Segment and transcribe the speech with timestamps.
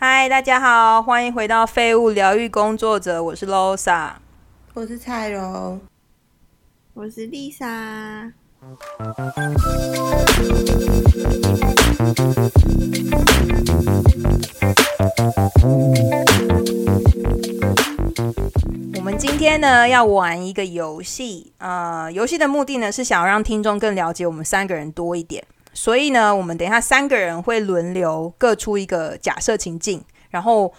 [0.00, 4.12] 嗨，大家好，欢迎回到废物疗愈工作者，我是 Losa。
[4.72, 5.80] 我是蔡荣，
[6.94, 8.30] 我是 Lisa。
[18.94, 25.44] 我们今天呢要玩一个游戏，呃，游戏的目的呢是想要让听众更了解我们三个人多一点，
[25.78, 30.74] 所以呢，我们等一下三个人会轮流各出一个假设情境，然后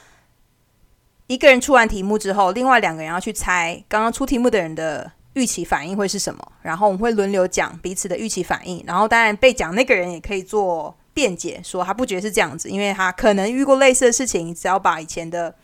[1.28, 15.56] 一个人出完题目之后，另外两个人要去猜刚刚出题目的人的预期反应会是什么，然后我们会轮流讲彼此的预期反应，然后当然被讲那个人也可以做辩解，说他不觉得是这样子，因为他可能遇过类似的事情，只要把以前的。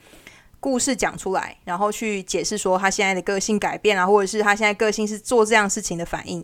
[0.61, 6.43] 故事讲出来，然后去解释说他现在的个性改变啊，或者是他现在个性是做这样事情的反应。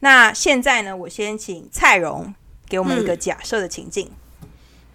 [0.00, 2.34] 那现在呢，我先请蔡荣
[2.68, 4.10] 给我们一个假设的情境。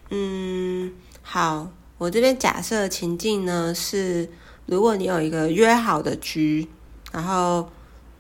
[0.10, 4.30] 嗯，好，我这边假设情境呢是，
[4.66, 6.68] 如果你有一个约好的局，
[7.12, 7.70] 然后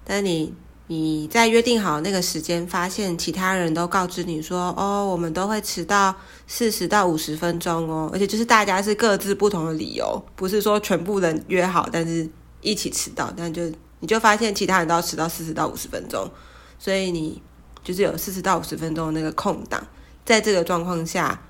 [0.03, 0.53] 但你。
[0.87, 6.13] 你在约定好那个时间，发现其他人都告知你说：“哦，我们都会迟到
[6.45, 12.29] 四十到五十分钟哦。”而且就是大家是各自不同的理由，不是说全部人约好，但是
[12.61, 13.33] 一起迟到。
[13.35, 13.63] 但就
[13.99, 16.29] 你就发现其他人都要迟到四十到五十分钟，
[16.77, 17.41] 所以你
[17.83, 19.85] 就是有四十到五十分钟的那个空档，
[20.23, 21.41] 在这个状况下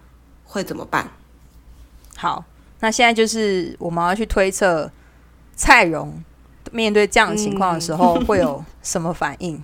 [0.43, 1.09] 会怎么办？
[2.17, 2.45] 好，
[2.79, 4.91] 那现在就是我们要去推测
[5.55, 6.23] 蔡荣。
[6.71, 9.63] 面对这样的情况的时候，会有什么反应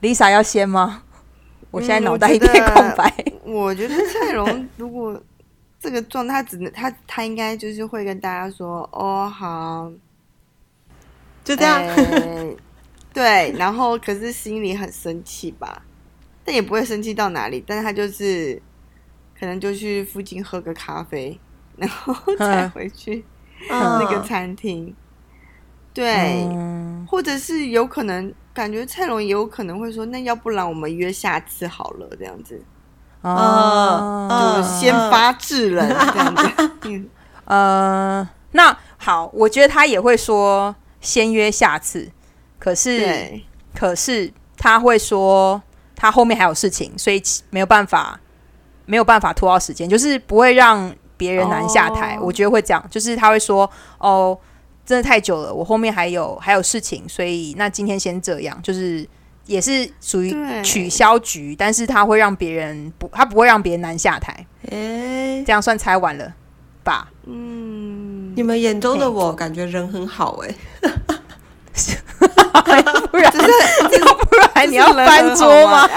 [0.00, 1.02] ？Lisa 要先吗？
[1.70, 3.12] 我现在脑袋一片空白。
[3.44, 5.20] 我觉得蔡荣如果
[5.78, 9.92] 这个状态，只能他他应该就是会跟大家说：“哦，好，
[11.44, 11.82] 就这样。”
[13.12, 15.82] 对，然后可是心里很生气吧，
[16.44, 17.62] 但也不会生气到哪里。
[17.66, 18.60] 但是他就是
[19.38, 21.38] 可能就去附近喝个咖啡，
[21.76, 23.24] 然后 再回去
[23.68, 24.94] 那个餐厅。
[25.94, 26.46] 对，
[27.08, 32.62] 或者是有可能感觉蔡龙也有可能会说，那要不然我们约下次好了，这样子，
[33.22, 36.70] 哦，就先发制人这样子。
[36.84, 37.08] 嗯，
[37.46, 42.08] 呃，那好，我觉得他也会说先约下次，
[42.58, 43.40] 可是，
[43.74, 45.62] 可是他会说
[45.94, 48.20] 他后面还有事情，所以没有办法，
[48.86, 52.18] 没有办法拖到时间，就是不会让别人难下台。
[52.20, 54.38] 我觉得会这样，就是他会说哦。
[54.88, 59.06] 真的太久了，我后面还有还有事情，所以那今天先这样，就是
[59.44, 64.34] 也是属于取消局，但是他会让别人不，他不会让别人难下台。
[64.70, 66.32] 哎，这样算猜完了
[66.82, 67.10] 吧？
[67.26, 70.54] 嗯，你们眼中的我感觉人很好哎，
[73.10, 75.88] 不然要 不然你要翻桌吗？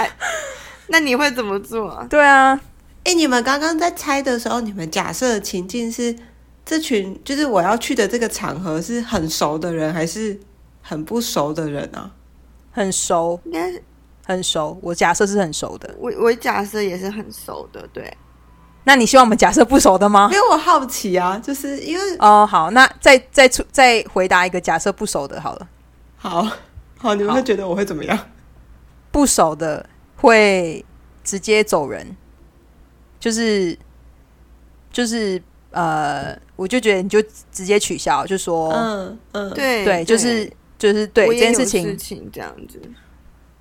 [0.88, 2.06] 那你会怎么做？
[2.10, 2.60] 对啊，
[3.04, 6.16] 哎，你们刚刚在猜的时候，你们假设情境是。
[6.64, 10.40] 这群就是我要去的这个场合是很熟的人还是
[10.80, 12.12] 很不熟的人啊？
[12.72, 13.82] 很熟，应该是
[14.26, 14.78] 很熟。
[14.82, 17.86] 我假设是很熟的，我我假设也是很熟的。
[17.92, 18.16] 对，
[18.84, 20.30] 那你希望我们假设不熟的吗？
[20.32, 25.68] 因为我好奇啊，就是因为哦，好，那再再出再回答一个假设不熟的，好了。
[26.22, 26.48] 好
[27.00, 28.18] 好，你们会觉得我会怎么样？
[29.12, 30.86] 不熟的会
[31.24, 32.16] 直接走人，
[33.20, 33.78] 就是
[34.92, 35.42] 就是。
[35.74, 42.78] 呃，我就觉得你就直接取消，就说，嗯嗯，对对，就是就是对这件事情这样子，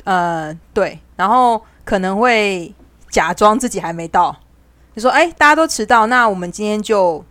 [0.03, 2.75] 呃，对，然后可能会
[3.11, 4.37] 假装自己还没到，
[4.95, 7.25] 你说，哎，大家都迟到，那我们今天就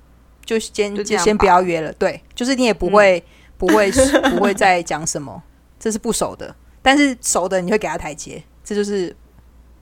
[0.46, 3.22] 就先就先不要约了，对，就是你也不会
[3.60, 3.92] 不会
[4.32, 5.44] 不会再讲什么，
[5.78, 9.16] 这是不熟的，但是熟的你会给他台阶，这就是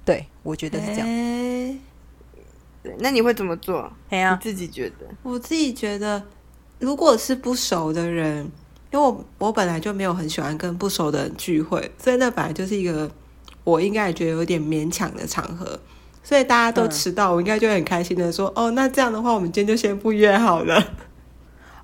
[0.03, 1.79] 对我觉得是这样。
[2.99, 3.91] 那你会怎么做？
[4.09, 6.23] 哎呀，自己觉得，我自己觉得，
[6.79, 8.49] 如果是不熟的人，
[8.91, 13.11] 因为我我本来就没有很喜欢跟不熟的人聚会，所以那本来就是一个
[13.63, 15.77] 我应该也觉得有点勉强的场合，
[16.23, 20.81] 所以大家都迟到，我应该就很开心的说，哦，那这样的话，我们今天就先不约好了。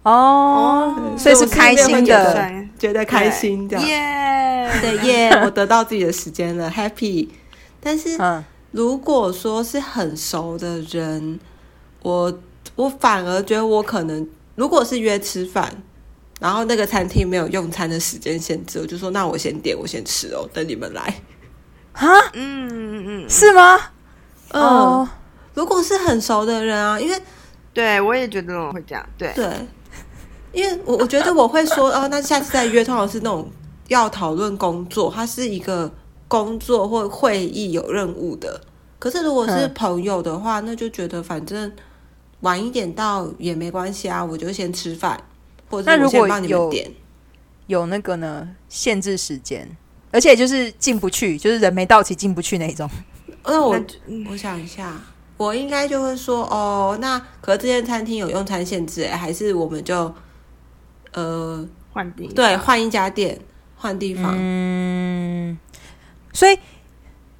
[0.04, 7.30] 哦，所以是开心的，觉得开心这样，耶，对耶， 我得到自己的时间了，happy。
[7.80, 8.44] 但是，嗯。
[8.72, 11.40] 如果说是很熟的人，
[12.02, 12.40] 我
[12.76, 15.72] 我反而觉得我可能，如果是约吃饭，
[16.40, 21.02] 然后那个餐厅没有用餐的时间限制，我就说那我先点，我先吃哦，等你们来。
[21.92, 23.80] 啊，嗯嗯嗯，是吗？
[24.54, 25.08] 哦，
[25.54, 27.22] 如果是很熟的人啊，因为
[27.76, 29.32] 对我也觉得我会这样，对。
[29.36, 29.46] 对，
[30.54, 33.52] 因为我我觉得我会说 哦，那下次再约，通常是那种
[33.90, 35.92] 要讨论工作，它是一个。
[36.26, 38.60] 工作或会议有任务的，
[38.98, 41.72] 可是如果是朋友的话，那就觉得反正
[42.40, 45.16] 晚一点到也没关系啊，我就先吃饭，
[45.70, 46.92] 或者我先帮你点。
[47.68, 49.78] 有那个呢，限制时间，
[50.10, 52.90] 而且就是进不去，就是人没到齐进不去那种。
[53.46, 53.80] 那我
[54.28, 55.00] 我想一下，
[55.38, 60.12] 我应该就会说哦，那可是这间餐厅有用餐限制，哎，还是我们就
[61.14, 63.40] 呃，换地对，换一家店，
[63.76, 64.34] 换地方。
[64.38, 65.58] 嗯，
[66.32, 66.58] 所以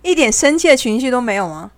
[0.02, 1.72] 一点生气的情绪都没有吗？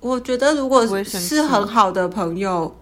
[0.00, 2.76] 我觉得如果是很好的朋友，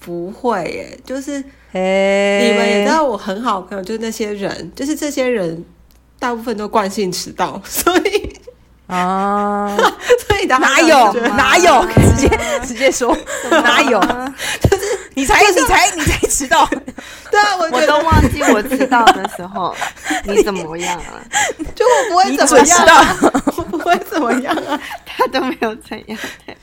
[0.00, 1.42] 不会耶，就是
[1.72, 5.64] 哎，你们也知道我很好的朋友，就是那些人，就是这些人
[6.18, 8.32] 大部分都惯性迟到，所以
[8.88, 9.76] 啊，
[10.26, 11.86] 所以哪有哪有？
[11.94, 13.16] 直接直接说
[13.50, 14.00] 哪有？
[14.00, 16.66] 就是你才你才你才迟到，
[17.30, 19.74] 对啊，我我都忘记我迟到的时候
[20.24, 21.22] 你怎么样了，
[21.74, 23.06] 就我不会怎么样。
[23.56, 24.80] 我不会怎么样啊。
[25.04, 26.18] 他都没有怎样。
[26.46, 26.56] 对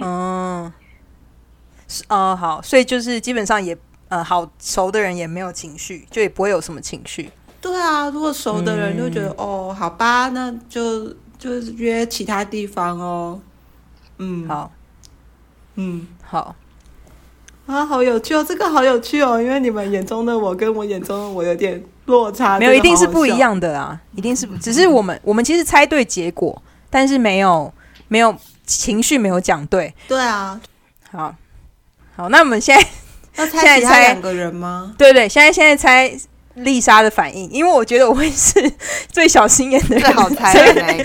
[0.02, 0.72] 哦
[2.08, 3.76] 呃好，所以就是基本上也
[4.08, 7.30] 呃好熟的人也没有情绪，就也不会有什么情绪。
[7.60, 11.12] 对啊，如果熟的人就觉得、哦，好吧，那就
[11.42, 13.40] 就是约其他地方哦。
[14.18, 14.70] 嗯，，好
[15.74, 16.06] 嗯。
[16.22, 16.54] 好，
[17.66, 18.44] 啊，好有趣哦！
[18.46, 23.06] 这个好有趣哦，因为你们眼中的我跟我眼中的我有点落差，没有，一定是。
[23.08, 27.72] 不一样的啊，一定是不，只是我们 我们其实猜对结果，但是没有
[28.06, 28.34] 没有
[28.64, 29.92] 情绪没有讲对。
[30.06, 30.60] 对啊，
[31.10, 31.34] 好，
[32.14, 32.86] 好，那我们现在
[33.36, 34.94] 要现在猜其他猜两个人吗？
[34.96, 36.16] 对对，现在现在猜
[36.54, 38.72] 丽莎的反应，因为我觉得我会是
[39.10, 41.04] 最小心眼的人，最好猜所以的那一个，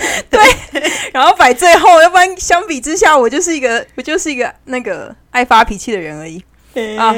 [1.12, 6.42] 然后摆最后，要不然相比之下，我就是一个我就是一个那个爱发脾气的人而已。
[6.98, 7.14] 啊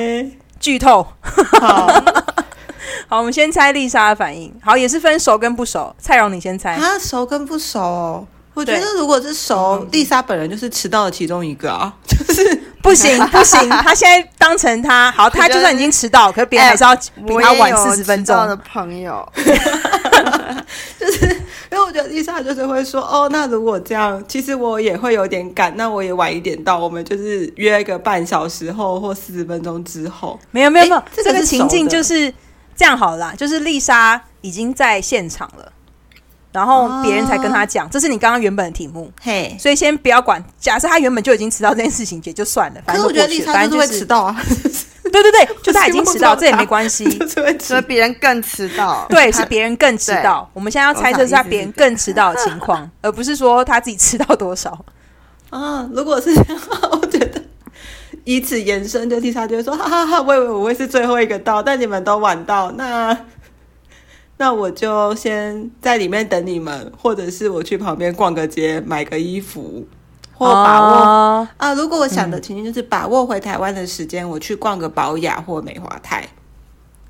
[0.59, 1.07] 剧透，
[1.61, 1.89] 好
[3.09, 4.55] 好，我们先猜丽莎的反应。
[4.63, 5.95] 好，也是分熟跟不熟。
[5.99, 6.75] 蔡荣，你先猜。
[6.75, 8.27] 啊，熟跟不熟哦。
[8.61, 16.95] 我觉得如果是熟，丽莎本人就是迟到的其中一个啊，就是不行不行，他现在当成他好，他就算已经迟到，可是别人还是要
[17.27, 18.65] 比他晚有四十分迟到的钟。
[18.71, 19.27] 朋友，
[21.01, 21.25] 就是
[21.73, 30.39] 因为我觉得丽莎就是会说，哦，那如果这样，其实我也会有点赶，那我也晚一点到，我们就是约个半小时后或四十分钟之后。
[30.51, 32.31] 没有没有没有，这这个情境就是
[32.77, 35.73] 这样好了啦，就是丽莎已经在现场了，
[36.53, 40.43] 然后别人才跟他讲，这是你刚刚原本的题目，嘿，所以先不要管。
[40.59, 44.37] 假设他原本就已经迟到这件事情，也就算了，反正我觉得丽莎都过去反正就会迟到啊，
[45.05, 47.05] 对 对对， 就他已经迟到，这也没关系。
[47.19, 49.07] 就是别人更迟到。
[49.09, 50.49] 对，是别人更迟到。
[50.53, 54.85] 我们现在要猜测是他别人更迟到的情况，而不是说他自己迟到多少。
[55.51, 55.89] 啊。
[55.93, 56.61] 如果是这样，
[56.93, 57.43] 我觉得
[58.25, 63.17] 以此延伸，就丽莎就会说，哈哈哈，我以为我会是最后一个到，但你们都晚到，那
[64.41, 69.87] 那我就先在里面等你们，或者是我去旁边逛个街，买个衣服，
[70.33, 70.97] 或把握。
[70.97, 76.27] 哦啊，如果我想的情境就是把握回台湾的时间，我去逛个保雅或美华泰，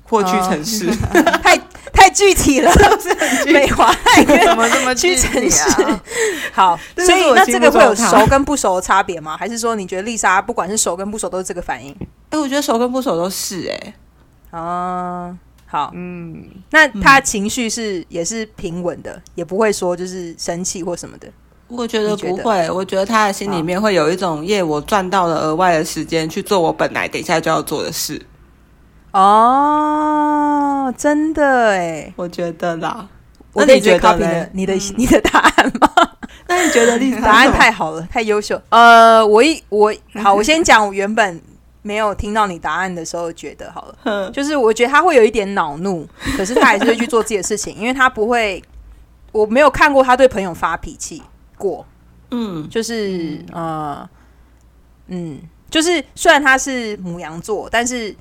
[0.03, 0.91] 或去城市。
[1.41, 1.57] 太
[1.93, 2.69] 太具体了，
[3.47, 6.03] 美华泰怎么这么屈具体臣氏啊？
[6.51, 9.37] 好，所以那这个会有熟跟不熟的差别吗？
[9.37, 11.95] 还是说你觉得丽莎不管是熟跟不熟都是这个反应？
[12.31, 13.93] 哎、我觉得熟跟不熟都是哎、
[14.59, 15.33] 啊，
[15.71, 21.29] 好，嗯，那他情绪是也是平稳的，也不会说就是生气或什么的。
[21.69, 28.21] 我觉得不会，我觉得他的心里面会有一种耶，我赚到了额外的时间去做我本来等一下就要做的事。
[29.13, 33.07] 哦，真的哎，我觉得啦，
[33.53, 35.89] 我你觉得你的你的 你的答案吗？
[36.49, 38.61] 那你觉得丽莎 答案太好了，太优秀。
[38.67, 41.41] 呃，我一我好，我先讲我原本
[41.81, 46.07] 没有听到你答案的时候觉得好了， 嗯就是我觉得他会有一点恼怒，
[46.37, 48.61] 可是他还是会去做自己的事情， 因为他不会，
[49.31, 51.21] 我没有看过他对朋友发脾气
[51.57, 51.85] 过，
[52.31, 52.69] 嗯。
[52.69, 54.07] 就是呃，
[55.07, 58.15] 嗯，就是虽然他是母羊座，但是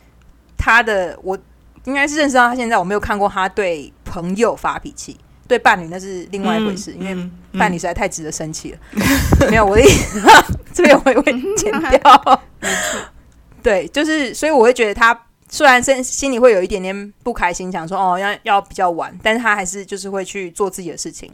[0.57, 1.39] 他的我
[1.85, 7.31] 应该是认识到他现在，我没有看过他对朋友发脾气，对伴侣那是另外一回事，因为嗯。
[7.59, 8.79] 伴侣实在太值得生气了。
[9.51, 10.21] 没有，我的意思，
[10.73, 12.43] 这边我也会剪掉。
[13.63, 21.31] 对，就是所以我会觉得他虽然心心里会有一点点不开心，想说哦要要比较晚，但是他还是就是会去做自己的事情。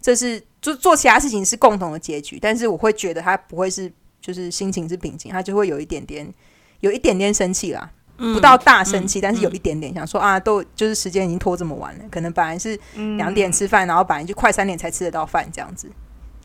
[0.00, 6.32] 这是做做其他事情是共同的结局，但是我会觉得他不会是就是心情是平静，他就会有一点点
[6.80, 7.90] 有一点点生气啦。
[8.18, 12.78] 不到大生气，但是有一点点想说啊，都就是时间已经拖这么晚了，可能本来是
[13.18, 15.86] 两点吃饭，然后本来就快三点才吃得到饭这样子。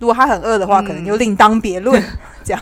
[0.02, 2.04] 如果他很饿的话，可能就另当别论。
[2.44, 2.62] 这样，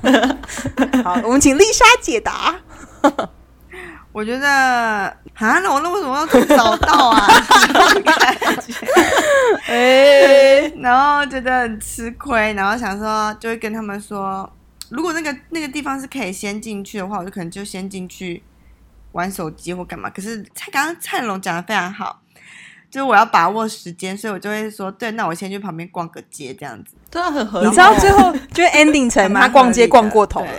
[1.05, 2.53] 好，我们请丽莎解答。
[4.11, 7.27] 我觉得啊，那我那为什么要去找到啊？
[9.67, 14.51] 哎，然后觉得很吃亏，然后想说就会跟他们说，
[14.89, 18.43] 如果那个那个地方是可以先进去的话，我就可能就先进去
[19.13, 20.09] 玩手机或干嘛。
[20.09, 22.19] 可是蔡刚刚蔡龙讲的非常好，
[22.89, 26.95] 就是我要把握时间，所以我就会说，对，那我先去旁边逛个街这样子。
[27.11, 27.67] 对啊，很合理。
[27.67, 30.51] 你知道最后就 ending 成他逛街逛过头了，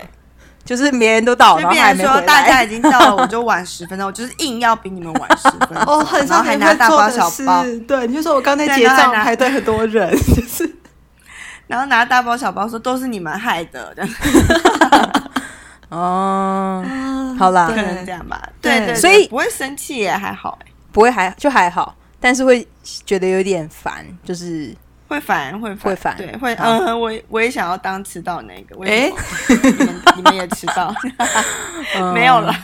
[0.65, 5.79] 就是别人都到了，然后还没说大家已经到了，我 就晚十分钟，我就是硬要比你们晚十分钟。
[5.87, 10.77] 哦，很然后还拿大包小包，对，你就说我刚才结账排队很多人，就是。
[11.67, 14.11] 然后拿大包小包说都是你们害的，这样
[15.89, 16.85] 哦，
[17.39, 20.59] 好啦，可能这样吧，对对，所以不会生气也还好，
[20.91, 24.73] 不会还就还好，但是会觉得有点烦，就是
[25.09, 29.11] 会烦会会烦，对会嗯，我我也想要当迟到那个，哎，
[29.49, 30.95] 你们 你们也迟到，
[32.15, 32.55] 没有了，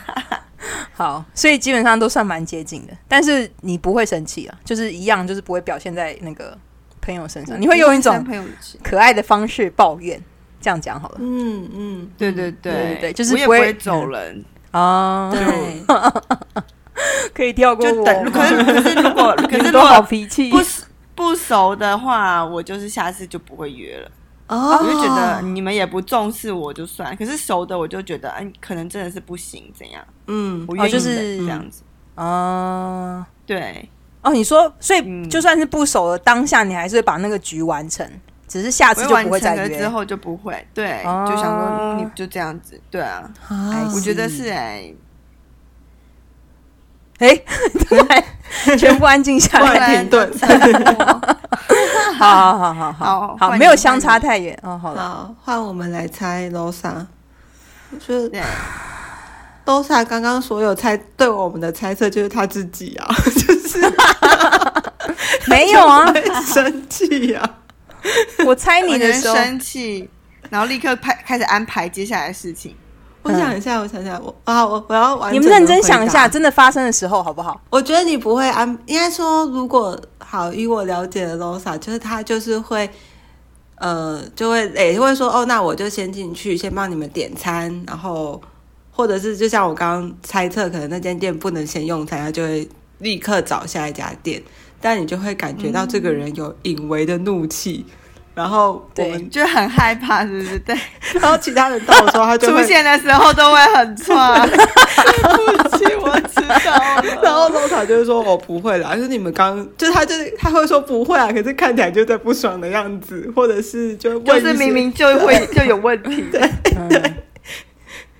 [0.92, 6.56] 好，所以基本上都算蛮接近的，但是你不会生气啊，就是一样，就是不会表现在那个。
[6.98, 8.26] 朋友身上，你会用一种
[8.82, 10.20] 可爱的方式抱怨，
[10.60, 11.18] 这样讲好了。
[11.20, 12.72] 嗯嗯，对对对。
[12.72, 14.44] 对对，就是不会走人。
[14.72, 15.30] 啊。
[15.30, 15.84] 对，
[17.34, 18.04] 可以跳过我。
[18.04, 20.58] 可是可是如果 可是如果好脾气不
[21.14, 24.10] 不熟的话，我就是下次就不会约了。
[24.48, 27.16] 哦，我就觉得你们也不重视我就算。
[27.16, 30.04] 可是熟的我就觉得，哎，可能真的是不行，怎样？
[30.28, 31.82] 嗯，我愿意就是这样子
[32.14, 33.26] 啊。
[33.44, 33.88] 对。
[34.22, 38.04] 哦，你说，所以就算是不熟的当下，你还是会把那个局完成，
[38.48, 39.78] 只是下次就不会再约。
[39.78, 43.30] 之后就不会，对，就想说你就这样子，对啊，
[43.94, 44.92] 我觉得是哎，
[47.18, 47.28] 哎，
[47.88, 48.24] 对，
[48.78, 50.30] 全部安静下来停顿，
[52.18, 54.78] 好好好好好好，没有相差太远哦。
[54.82, 57.06] 好了，换我们来猜罗莎，
[57.90, 58.42] 我觉得。
[59.64, 63.80] 都是刚刚所有猜对我们的猜测，就是他自己啊，就是
[65.48, 66.06] 没有啊，
[66.46, 67.42] 生气呀！
[68.46, 70.08] 我猜你的时候生气，
[70.50, 72.76] 然后立刻拍开始安排接下来的事情。
[73.26, 75.32] 我想一下，我想想，我啊，我我要完。
[75.32, 77.60] 你们认真想一下，真的发生的时候好不好？
[77.70, 82.88] 我觉得你不会安，应该说，如果好，以我了解的 Losa，就是他就是会，
[83.76, 88.40] 呃，就会诶，会说哦，那我就先进去，先帮你们点餐，然后。
[88.98, 92.66] 或者是就像我刚刚猜测，可能那间店不能先用餐，他就会
[93.00, 94.42] 立刻找下一家店。
[94.80, 97.84] 但你就会感觉到这个人有隐微的怒气，
[98.36, 100.58] 然后我们就很害怕，是不是？
[100.60, 100.78] 对。
[101.14, 104.46] 然后其他人到的时候，他就出现的时候都会很串。
[104.46, 107.02] 对不起，我知道了。
[107.22, 116.22] 然后罗卡就是说：“我不会啦。”就是你们刚，就他就是他会说不会啊，可是看起来就在不爽的样子，或者是就就是明明就会就有问题。
[116.30, 116.40] 对
[116.90, 117.14] 对。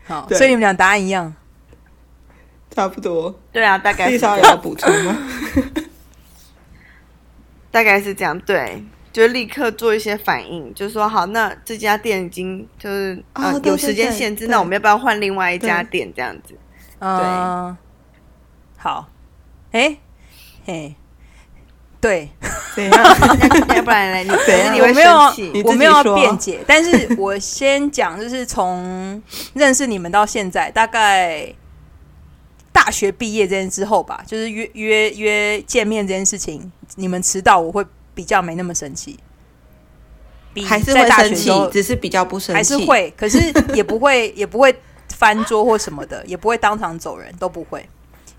[0.06, 1.34] 好，所以你们俩答案一样，
[2.74, 3.38] 差不多。
[3.52, 4.08] 对啊，大概。
[4.08, 5.14] 丽莎要补充吗？
[7.70, 8.82] 大概是这样，对，
[9.16, 16.12] 就立刻做一些反应，就说好，那这家店已经就是呃有时间限制，那我们要不要换另外一家店？
[16.14, 16.52] 这样子，
[17.00, 17.08] 对，
[18.76, 19.08] 好，
[19.72, 19.96] 哎，
[20.66, 20.94] 嘿。
[21.98, 22.28] 对，
[23.74, 24.34] 要不然呢？
[24.74, 25.10] 你 我没有，
[25.64, 29.22] 我没有要辩解，但是我先讲，就是从
[29.54, 31.50] 认识你们到现在，大概
[32.70, 37.82] 大学毕业这件之后吧，就是约约约见面这件事情，你们迟到，我会
[38.16, 39.18] 比较没那么生气，
[40.54, 43.38] 比还是会生气，只是比较不生气，还是会，可是
[43.74, 44.74] 也不会， 也不会
[45.10, 47.86] 翻桌或什么的，也不会当场走人，都不会。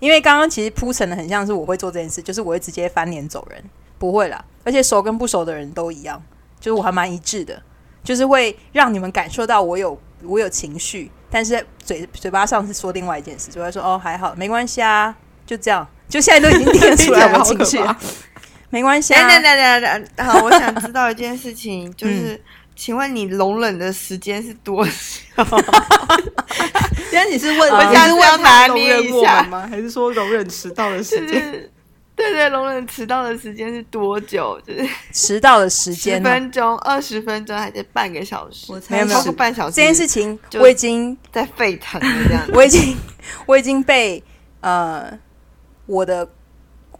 [0.00, 3.62] 因为刚刚其实铺陈的很像是我会做这件事，就是我会直接翻脸走人，
[3.98, 4.44] 不会啦。
[4.64, 6.20] 而且熟跟不熟的人都一样，
[6.60, 7.62] 就是我还蛮一致的，
[8.02, 15.14] 就是会让你们感受到我有我有情绪，但是嘴嘴巴上是说另外一件事，就会说哦还好没关系啊，
[15.46, 17.78] 就这样，就现在都已经听出来我情绪，
[18.70, 19.14] 没关系。
[19.14, 19.82] 等等等
[20.16, 22.40] 等，好，我想知道一件事情， 就是。
[22.80, 24.92] 请问你容忍的时间是多久？
[27.12, 29.66] 因为你是问，我想是要拿捏一下吗？
[29.68, 31.42] 还是说容忍迟到的时间？
[32.14, 34.56] 对对，容忍迟到的时间是多久？
[34.64, 38.72] 就是迟到的时间，十分钟、二十分钟还是半个小时？
[38.86, 39.74] 没有没有，超过半小时。
[39.74, 42.44] 这件事情我已经在沸腾了这样。
[42.52, 42.96] 我已经
[43.46, 44.22] 我已经被
[44.60, 45.18] 呃
[45.86, 46.24] 我的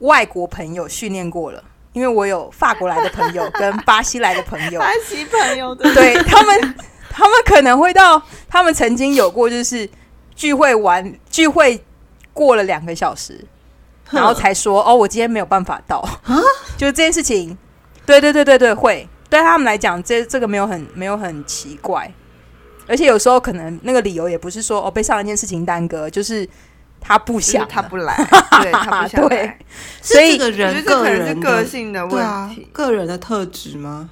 [0.00, 1.62] 外国朋友训练过了。
[1.95, 6.75] 因为我有法国来的朋友 跟巴西来的朋友，巴西朋友的，对他们，
[7.11, 9.88] 他们可能会到，他们曾经有过就是
[10.37, 11.83] 聚会完聚会
[12.33, 13.45] 过了两个小时，
[14.11, 15.99] 然后才说哦，我今天没有办法到。
[15.99, 16.38] 啊，
[16.76, 17.57] 就这件事情，
[18.07, 19.09] 对对对对对，会。
[19.28, 22.09] 对他们来讲，这这个没有很没有很奇怪，
[22.87, 26.49] 而且有时候可能那个理由也不是说哦被上一件事情耽搁，就是。
[27.00, 28.14] 他不想，他不来，
[28.62, 29.59] 对他不想 来，
[30.02, 34.11] 所以这个人个人个性的问题，个人的特质吗？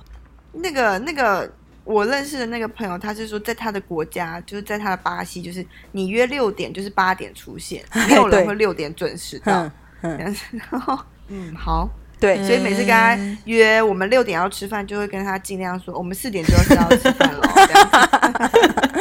[0.52, 1.50] 那个那个
[1.84, 9.62] 我认识的那个朋友，他是说在他的国家，就是在他的巴西，就是你约六点就是八点出现， 没有人会六点准时到。
[9.62, 10.36] 嗯嗯，
[10.70, 10.96] 然后
[11.28, 11.88] 嗯好，
[12.20, 18.92] 对，所以每次跟他约我们六点要吃饭，就会跟他尽量说我们四点就要到吃饭了，这样子。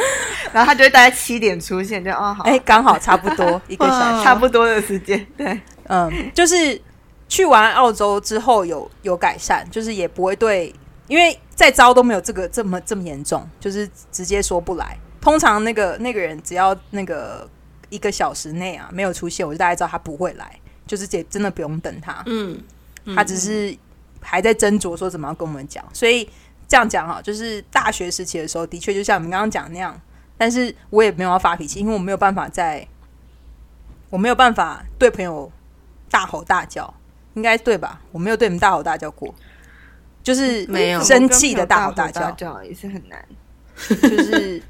[0.56, 5.26] 然后他就会大概七点出现，就哦好，哎，刚好差不多 一个小时，差不多的时间。
[5.36, 6.80] 对，嗯，就是
[7.28, 10.74] 去完澳洲之后有有改善，就是也不会对，
[11.08, 14.96] 因为再招都没有这个这么这么严重，就是直接说不来。
[15.20, 17.46] 通常那个那个人只要那个
[17.90, 22.22] 一个小时内啊没有出现，我就大概知道他不会来，就是也真的不用等他。
[22.24, 22.58] 嗯，
[23.14, 23.76] 他只是
[24.22, 26.26] 还在斟酌说怎么样跟我们讲，所以
[26.66, 29.94] 这样讲哈，就是大学时期的时候，的确就像我们刚刚讲那样。
[30.38, 32.86] 但是我也没有要发脾气，因为我没有办法在，
[34.10, 35.50] 我没有办法对朋友
[36.10, 36.92] 大吼大叫，
[37.34, 38.00] 应该对吧？
[38.12, 39.34] 我没有对你们大吼大叫过，
[40.22, 43.24] 就是没有生气的大吼大叫，也是很难，
[44.02, 44.62] 就是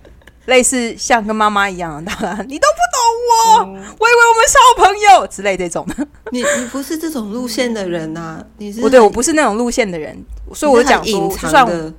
[0.47, 5.85] 类似像跟妈妈一样，当 然你都不懂我，我以为我们是好朋友之类这种。
[5.97, 6.07] 的。
[6.33, 10.17] 你你不是这种路线的人呐，你是不对，我不是那种路线的人，
[10.55, 11.95] 所以我就讲说，就算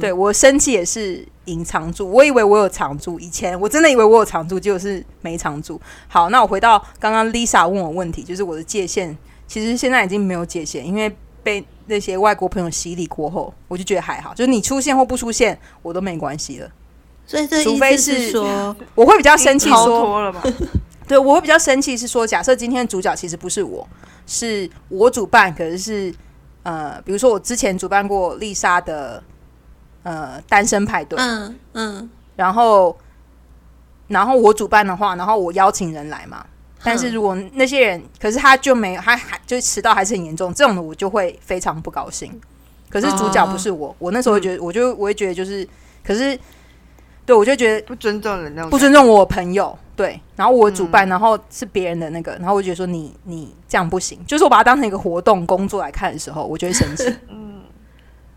[0.00, 1.26] 对我生气也是。
[1.46, 3.18] 隐藏住，我以为我有藏住。
[3.18, 5.80] 以前我真的以为我有藏住，结果是没藏住。
[6.06, 9.16] 好，那我回到刚刚 Lisa 问我问题，就是我的界限，
[9.48, 16.70] 其实现在已经没有界限，因为被那些外国朋友洗礼过后，我就觉得还好，就是你出现或不出现，我都没关系了。
[17.26, 20.32] 所以这除非是说， 我会比较生气，说，
[21.08, 23.84] 对，我会比较生气是说，假设今天主角其实不是我，
[24.24, 26.14] 是我主办，可是是
[26.62, 29.20] 呃，比如说我之前主办过丽莎的。
[30.02, 32.96] 呃，单身派对，嗯嗯，然后，
[34.08, 36.44] 然后我主办的话，然后我邀请人来嘛。
[36.82, 42.40] 但是如果那些人，可是他就没有，他还就迟到还是很严重，这种的我就会非常不高兴。
[42.88, 45.68] 可是主角不是我，我那时候觉得，我就我会觉得就是，
[46.02, 46.38] 可是
[47.26, 50.18] 对我就觉得不尊重人，不尊重我朋友，对。
[50.34, 57.04] 然后我主办，然后是别人的那个，然后我觉得说你你这样不行，就是我把它当成一个活动工作来看的时候，我就会生气。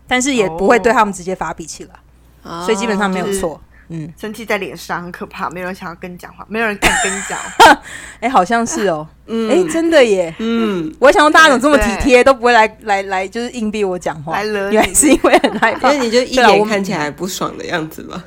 [0.06, 3.60] 但是也不会对他们直接发脾气了，所以基本上没有错。
[3.88, 7.38] 嗯，生气在脸上很可怕，没有人想要跟你讲话，没有人敢跟你讲。
[8.18, 9.06] 哎，好像是哦。
[9.26, 10.34] 嗯，哎，真的耶。
[10.38, 14.42] 嗯，我想说大家怎么这么体贴，都不会来来来，就是硬逼我讲话。
[14.42, 18.24] 原来是因为很害怕， 因为你就一脸看起来不爽的样子吧。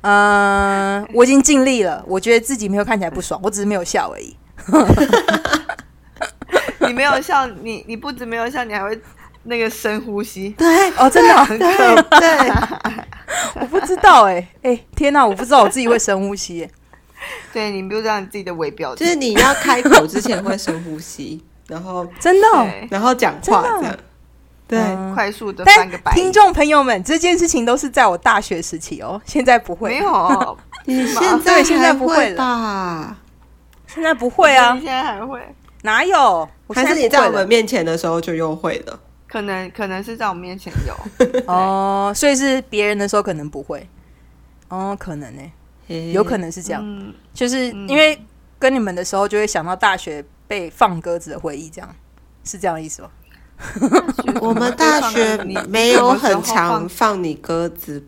[0.00, 4.34] 嗯，我已经尽力了，我觉得自己没有看起来不爽，我只是没有笑而已。
[6.86, 8.98] 你没有笑，你你不止没有笑，你还会。
[9.44, 12.52] 那个深呼吸，对哦，真的 很可对，
[13.60, 16.68] 我不知道哎哎，天哪，我不知道我自己会深呼吸。
[17.52, 22.48] 对你不知道你自己的微表情，就是你要开口之前会深呼吸， 然后真的，
[22.90, 23.96] 然后讲话这样，
[24.66, 24.80] 对，
[25.14, 26.12] 快速的翻个白。
[26.14, 33.16] 听众朋友们，这件事情都是在我大学时期哦，现在不会，没有，你现在现在不会了，
[33.86, 35.40] 现在不会啊，现在还会？
[35.82, 36.48] 哪有？
[36.74, 38.98] 还是你在我们面前的时候就又会了？
[39.32, 40.94] 可能可能是在我面前有。
[41.48, 43.88] 哦，所以是别人的时候可能不会。
[44.68, 45.42] 哦，可能呢，
[46.12, 48.20] 有可能是这样，就是因为
[48.58, 51.96] 跟你们的时候就会想到大学被放鸽子的回忆，这样
[52.44, 53.08] 是这样意思吗？
[54.42, 58.04] 我们大学没有很常放你鸽子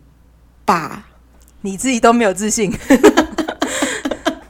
[0.63, 1.07] 吧？
[1.61, 2.71] 你自己都没有自信。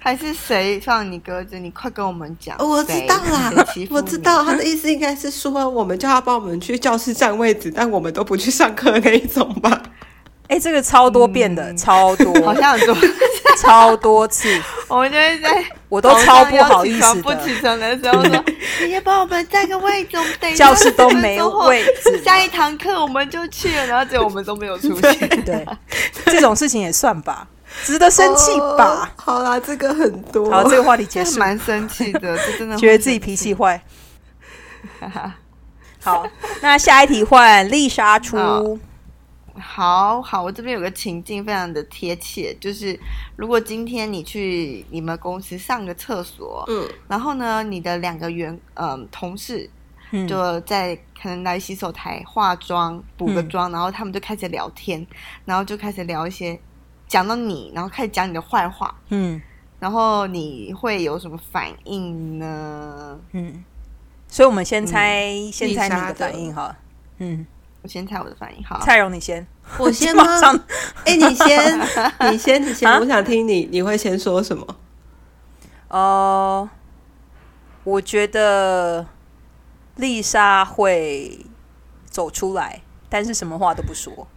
[0.05, 1.57] 还是谁放你鸽子？
[1.57, 2.55] 你快跟我们讲。
[2.59, 3.51] 我知道啦，
[3.89, 9.81] 我知道他的意思应该是说，我们叫他帮我们去教室占位置，但我们都不去上课那一种吧？
[10.47, 12.95] 哎，这个超多遍的，超多，好像很多，
[13.59, 14.47] 超多次。
[14.87, 18.45] 我们就是在，我都超不好意思不起床的时候说，
[18.85, 25.17] 你要帮我们占个位置，我们等教室都没有位置，下一堂课我们就去了，然后结果我们都没有出现。
[25.43, 25.65] 对，
[26.27, 27.47] 这种事情也算吧。
[27.83, 29.11] 值得生气吧？
[29.15, 30.49] 好啦，这个很多。
[30.49, 31.37] 好，这个话题结束。
[31.37, 33.83] 蛮生气的，这真的觉得自己脾气坏。
[36.01, 36.25] 好，
[36.61, 38.79] 那下一题换丽莎出。
[39.57, 42.99] 好好，我这边有个情境非常的贴切，就是
[43.35, 49.69] 如果今天你去你们公司上个厕所，嗯，然后呢，你的两个员嗯同事
[50.27, 55.05] 就在可能来洗手台化妆补个妆，然后他们就开始聊天，
[55.45, 56.59] 然后就开始聊一些。
[57.07, 59.41] 讲到你，然后开始讲你的坏话，嗯，
[59.79, 63.19] 然后你会有什么反应呢？
[63.31, 63.63] 嗯，
[64.27, 66.75] 所以我们先猜，先猜你的反应哈。
[67.19, 67.45] 嗯，
[67.81, 68.79] 我先猜我的反应好。
[68.81, 69.45] 蔡荣，你先，
[69.77, 70.23] 我先吗？
[71.05, 71.79] 哎， 你先，
[72.31, 74.65] 你先，你先，我想听你，你会先说什么？
[75.89, 76.69] 哦，
[77.83, 79.05] 我觉得
[79.95, 81.45] 丽莎会
[82.09, 84.27] 走出来，但是什么话都不说。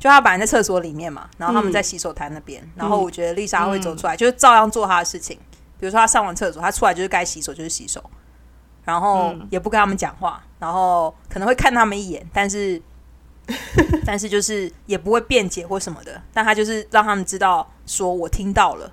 [0.00, 5.38] 就他本来在厕所里面嘛，然后他们嗯在洗手台那边，然后我觉得丽莎会走出来，就是照样做她的事情。
[5.78, 8.02] 比如说她上完厕所，她出来就是该洗手就是洗手，
[8.82, 12.80] 然后嗯也不跟他们讲话，然后可能会看他们一眼，但是
[14.06, 18.90] 但是就是也不会辩解或什么的，但他就是让他们知道说我听到了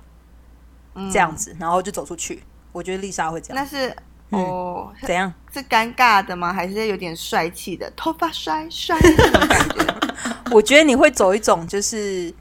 [0.94, 2.42] 嗯这样子，然后就走出去。
[2.72, 3.88] 我觉得丽莎会这样，那是
[4.30, 5.32] 嗯哦，怎样？
[5.52, 6.52] 是尴尬的吗？
[6.52, 7.90] 还是有点帅气的？
[7.96, 9.97] 头发帅帅那种感觉？
[10.52, 12.32] 我觉得你会走一种就是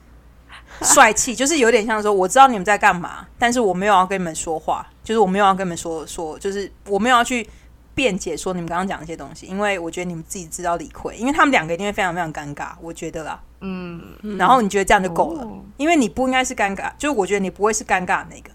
[0.81, 7.47] 帅气， 就是有点像说我知道你们在干嘛，但是我没有要跟你们说话，就是我没有要跟你们说说，就是我没有要去
[7.93, 13.41] 辩解说你们刚刚讲的一些东西，因为我觉得你们自己知道理亏，因为他们两个一定会非常非常尴尬，我觉得啦。
[13.61, 13.99] 嗯，
[14.37, 18.51] 然后你觉得这样就够了，哦因为你不应该是尴尬，就是我觉得你不会是尴尬的那个，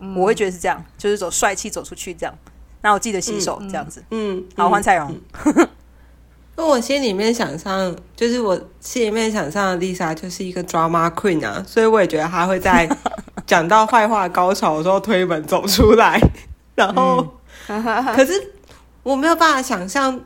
[0.00, 2.34] 嗯我会觉得是这样，就是走帅气走出去这样。
[2.82, 5.16] 那我记得洗手这样子，嗯，好，换嗯蔡荣。
[6.56, 12.88] 那我心里面想象，就是我心里面想象的丽莎就是一个 drama queen 啊，所以我也觉得她会在
[13.46, 16.20] 讲到坏话高潮的时候推门走出来，
[16.74, 17.26] 然后，
[18.16, 18.32] 可是
[19.02, 20.18] 我没有办法想象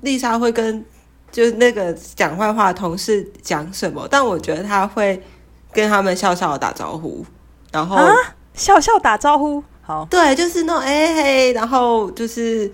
[0.00, 0.84] 丽莎会跟
[1.32, 5.20] 就是那个讲坏话的同事讲什么，但我觉得她会
[5.72, 7.24] 跟他们笑笑的打招呼，
[7.72, 8.12] 然后、啊？
[8.52, 12.70] 笑笑打招呼，好，对，就是那种哎、嘿，然后就是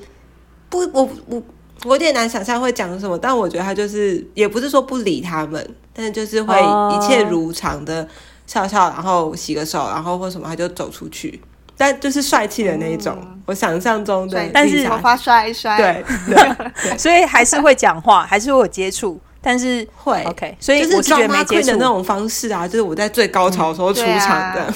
[0.68, 1.40] 不，我我
[1.84, 8.06] 我有点难想象会讲什么，但我觉得他就是也不是说不理他们，但是就是会哦一切如常的
[8.46, 11.40] 笑笑，然后洗个手，然后或什么他就走出去，
[11.76, 15.76] 但就是帅气的那一种，嗯我想象中的帅，但是头发帅帅，
[16.26, 24.74] 对对所以还是会讲话，还是会有接触，但是会 OK，所以就是我是觉得 drama 没的那种方式啊，就是我在最高潮的时候出场的。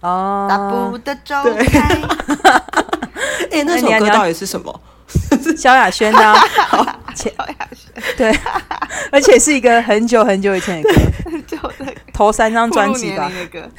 [0.00, 0.46] 哦。
[0.48, 2.00] 大步的走对开，
[3.50, 4.80] 哎、那首歌到底是什么？
[5.56, 6.36] 萧亚轩的、 啊，
[7.14, 7.34] 且
[8.16, 8.32] 对，
[9.10, 11.00] 而且是一个很久很久以前的歌，
[11.46, 13.28] 就那头三张专辑吧。
[13.28, 13.70] 龄的歌。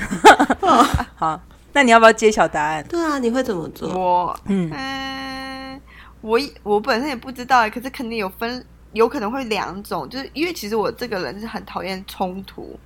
[1.16, 1.40] 好，
[1.74, 2.84] 那你要不要揭晓答案？
[2.88, 3.90] 对啊，你会怎么做？
[3.90, 5.82] 我嗯嗯，
[6.22, 12.78] 我我本身也不知道欸，可是肯定有分，有可能会两种，就是因为其实我这个人是很讨厌冲突，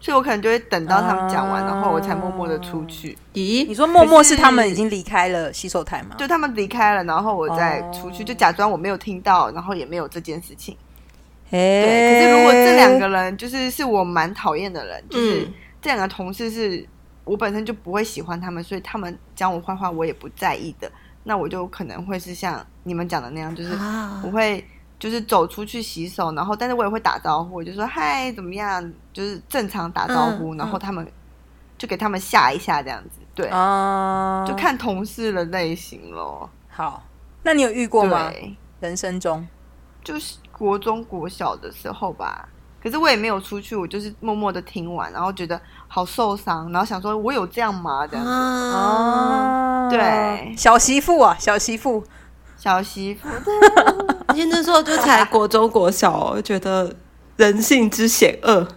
[0.00, 3.16] 所以我可能就会等到他们讲完，啊然后我才默默的出去。
[3.34, 6.16] 咦你，说默默是他们已经离开了洗手台吗？
[6.18, 10.74] 就他们离开了，然后我再出去，哦就假装我没有听到，然后也没有这件事情。
[11.50, 16.86] 对对，可是如果这两个人就是是我蛮讨厌的人，就是嗯这两个同事是
[17.24, 20.90] 我本身就不会喜欢他们，所以他们讲我坏话我也不在意的，
[21.24, 24.64] 那我就可能会是像你们讲的那样，就是啊我会
[25.00, 31.04] 就是走出去洗手，然后但是我也会打招呼，我就说嗨怎么样，就是正常打招呼，嗯然后他们
[31.76, 36.48] 就给他们吓一下这样子，对，啊，就看同事的类型咯。
[36.68, 37.02] 好。
[37.42, 38.30] 那你有遇过吗？
[38.80, 39.48] 人生中
[40.04, 42.46] 就是国中国小的时候吧。
[42.82, 45.58] 可是我也没有出去，我就是默默的听完，然后觉得
[45.88, 48.06] 好受伤，然后想说我有这样吗？
[48.06, 48.30] 这样子。
[48.30, 52.04] 啊，啊，对小媳妇啊，小媳妇，
[52.62, 53.26] 小媳妇，
[54.26, 56.94] 而且那时候就才国中国小觉得
[57.38, 58.68] 人性之险恶。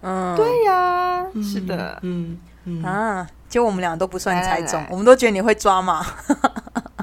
[0.00, 6.06] 嗯，对呀、是的，嗯嗯，啊，结果我们俩都不算猜中来来来，我们都觉得你会抓嘛。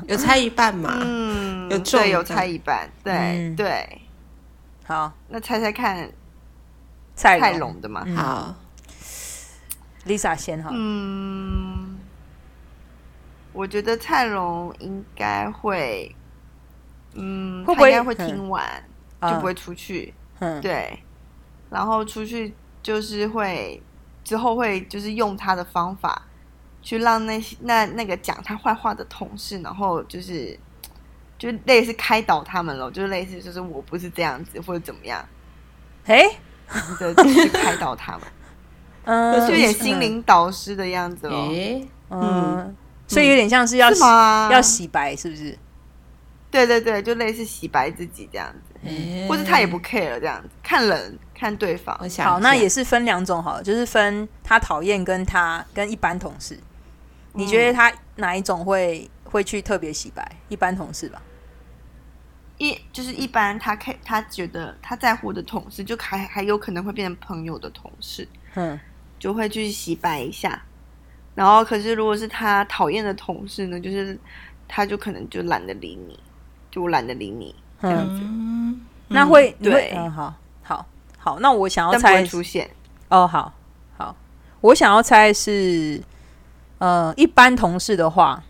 [0.07, 0.97] 有猜一半嘛？
[1.01, 4.01] 嗯，有中对，有猜一半，对、嗯对。
[4.85, 6.09] 好，那猜猜看，
[7.17, 8.03] 蔡蔡龙的嘛？
[8.05, 8.55] 嗯好
[10.07, 10.69] ，，Lisa 先哈。
[10.71, 11.76] 嗯，
[13.57, 16.15] 我觉得蔡龙应该会，
[17.15, 18.63] 嗯，会不会他应该会听完、
[19.21, 20.99] 就啊不会出去，嗯，对，
[21.71, 23.81] 然后出去就是会
[24.23, 26.21] 之后会就是用他的方法
[26.83, 30.57] 去让那些那那个讲他坏话的同事，然后就是
[31.39, 35.27] 就类似开导他们了，就是类似就是我不是这样子或者怎么样。
[36.05, 36.23] 哎，
[36.99, 38.21] 的去开导他们，
[39.05, 41.35] 嗯，就有点心灵导师的样子咯。
[41.49, 42.75] 诶，嗯，
[43.07, 44.49] 所以有点像是要是吗？
[44.51, 45.57] 要洗白，是不是？
[46.51, 52.07] 对对对，就类似洗白自己这样子，诶或者他也不 care 这样子，看人看对方我。
[52.07, 56.57] 想好，那也是分两种好了，就是分他讨厌跟他跟一般同事。
[57.33, 60.25] 你觉得他哪一种会会去特别洗白？
[60.47, 61.21] 一般同事吧。
[62.57, 68.79] 一就是一般他可以他觉得他在乎的同事，就还还有可能会变成朋友的同事，嗯，
[69.19, 70.63] 就会去洗白一下。
[71.37, 74.17] 然后，可是如果是他讨厌的同事呢，就是
[74.67, 76.19] 他就可能就懒得理你，
[76.71, 79.93] 就懒得理你这样子，嗯，那会对。
[79.95, 80.85] 嗯，好好
[81.19, 82.67] 好，那我想要但不猜会出现。
[83.09, 83.53] 哦，好
[83.97, 84.15] 好，
[84.61, 86.01] 我想要猜是
[86.79, 88.43] 呃，一般同事的话，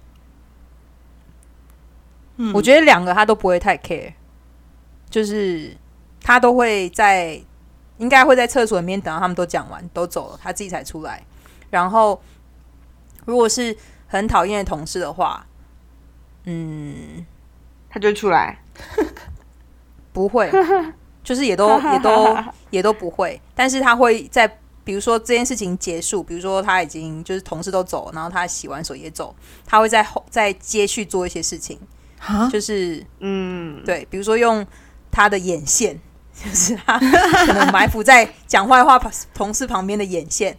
[2.37, 2.53] 嗯。
[2.53, 4.13] 我觉得两个他都不会太 care，
[5.09, 5.75] 就是
[6.21, 7.37] 他都会在
[7.97, 11.21] 应该会在厕所里面等到他们都讲完都走了，他自己才出来。
[11.69, 12.21] 然后
[13.27, 13.75] 如果是
[14.07, 15.45] 很讨厌的同事的话，
[16.45, 17.25] 嗯，
[17.89, 18.57] 他就出来，
[20.13, 20.49] 不会，
[21.23, 22.37] 就是也都也都
[22.71, 24.47] 也都不会，但是他会在
[24.85, 29.35] 比如说这件事情结束，比如说他已经就是同事都走，然后他洗完手也走，
[29.65, 31.77] 他会在后再接续做一些事情，
[32.19, 34.65] 啊，就是嗯，对，比如说用
[35.11, 35.99] 他的眼线，
[36.33, 38.97] 就是他可能埋伏在讲坏话
[39.33, 40.57] 同事旁边的眼线，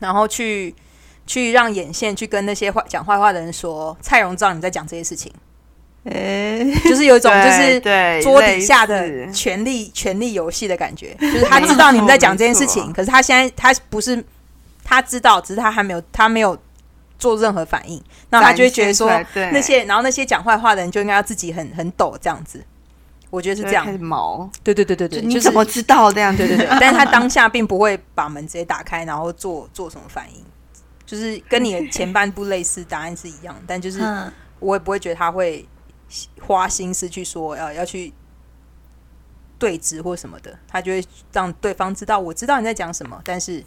[0.00, 0.74] 然后去
[1.28, 5.30] 去让眼线去跟那些坏讲坏话的人说，蔡荣知道你在讲这些事情，
[6.04, 14.24] 哎，就是有一种就是对桌底下的权力权力游戏的感觉， 就是他知道你们在讲这件事情，可是他现在他不是
[14.82, 16.56] 他知道，只是他还没有他没有
[17.18, 19.10] 做任何反应，那他就会觉得说
[19.52, 22.64] 那些然后那些讲坏话的人就应该要自己很很抖这样子，
[23.28, 23.86] 我觉得是这样。
[24.00, 26.38] 毛，对对对对对，你怎么知道这样子？
[26.46, 30.42] 对对对，但是他当下并不会把门直接打开，然后做做什么反应，
[31.08, 34.30] 就是跟你的前半部类似，答案是一样，但就是嗯。
[34.60, 35.64] 我也不会觉得他会
[36.40, 38.12] 花心思去说要要去
[39.56, 43.64] 对峙或什么的，他就会让对方知道我知道你在讲什么，但是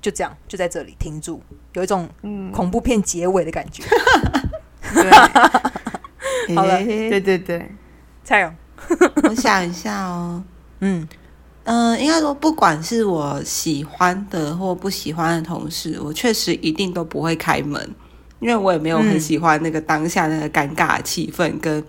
[0.00, 1.42] 就这样就在这里停住，
[1.74, 3.84] 有一种嗯，恐怖片结尾的感觉。
[4.94, 5.10] 对。
[6.56, 6.82] 好了。
[6.82, 7.70] 对对对，
[8.24, 8.54] 蔡勇，
[9.28, 10.42] 我想一下哦，
[10.80, 11.06] 嗯
[11.70, 17.94] 嗯、应该说，不管是我喜欢的或不喜欢的同事，我确实一定都不会开门，
[18.40, 21.84] 因为我也没有很嗯喜欢那个当下那个尴尬的气氛，跟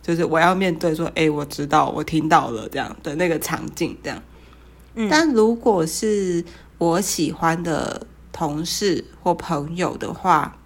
[0.00, 4.22] 就是我要面对说，哎、我知道，我听到了这样的那个场景，这样。
[4.94, 6.44] 嗯但如果是
[6.78, 10.56] 我喜欢的同事或朋友的话，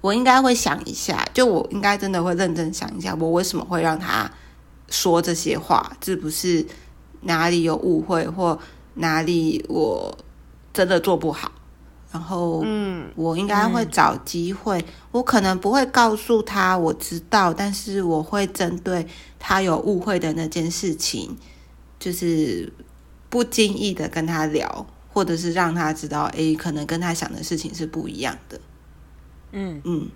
[0.00, 4.30] 我应该会想一下，就我应该真的会认真想一下，我为什么会让他
[4.88, 6.66] 说这些话，是不是
[7.22, 8.58] 哪里有误会，或
[8.94, 10.16] 哪里我
[10.72, 11.50] 真的做不好？
[12.12, 19.06] 然后，嗯我应该会找机会，我可能不会告诉他我知道，但是我会针对
[19.38, 21.34] 他有误会的那件事情，
[21.98, 22.70] 就是
[23.30, 28.60] 不经意的跟他聊，或者是让他知道，诶，可能跟他想的事情是不一样的。
[29.52, 30.08] 嗯，嗯，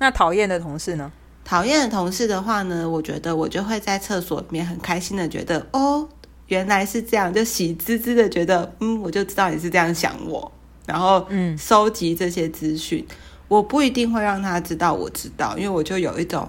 [0.00, 1.12] 那讨厌的同事呢？
[1.44, 6.08] 讨厌的同事的话呢，我觉得我就会在厕所里面很开心的觉得，哦，
[6.48, 10.50] 原来是这样，就喜滋滋的觉得，嗯，我就知道你是这样想我，
[10.86, 13.06] 然后嗯收集这些资讯。
[13.46, 16.46] 我不一定会让他知道我知道，因为我就有一种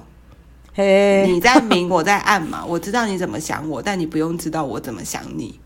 [0.73, 5.57] 嘿，你在明我在暗嘛， 我知道你怎么想我，但你不用知道我怎么想你。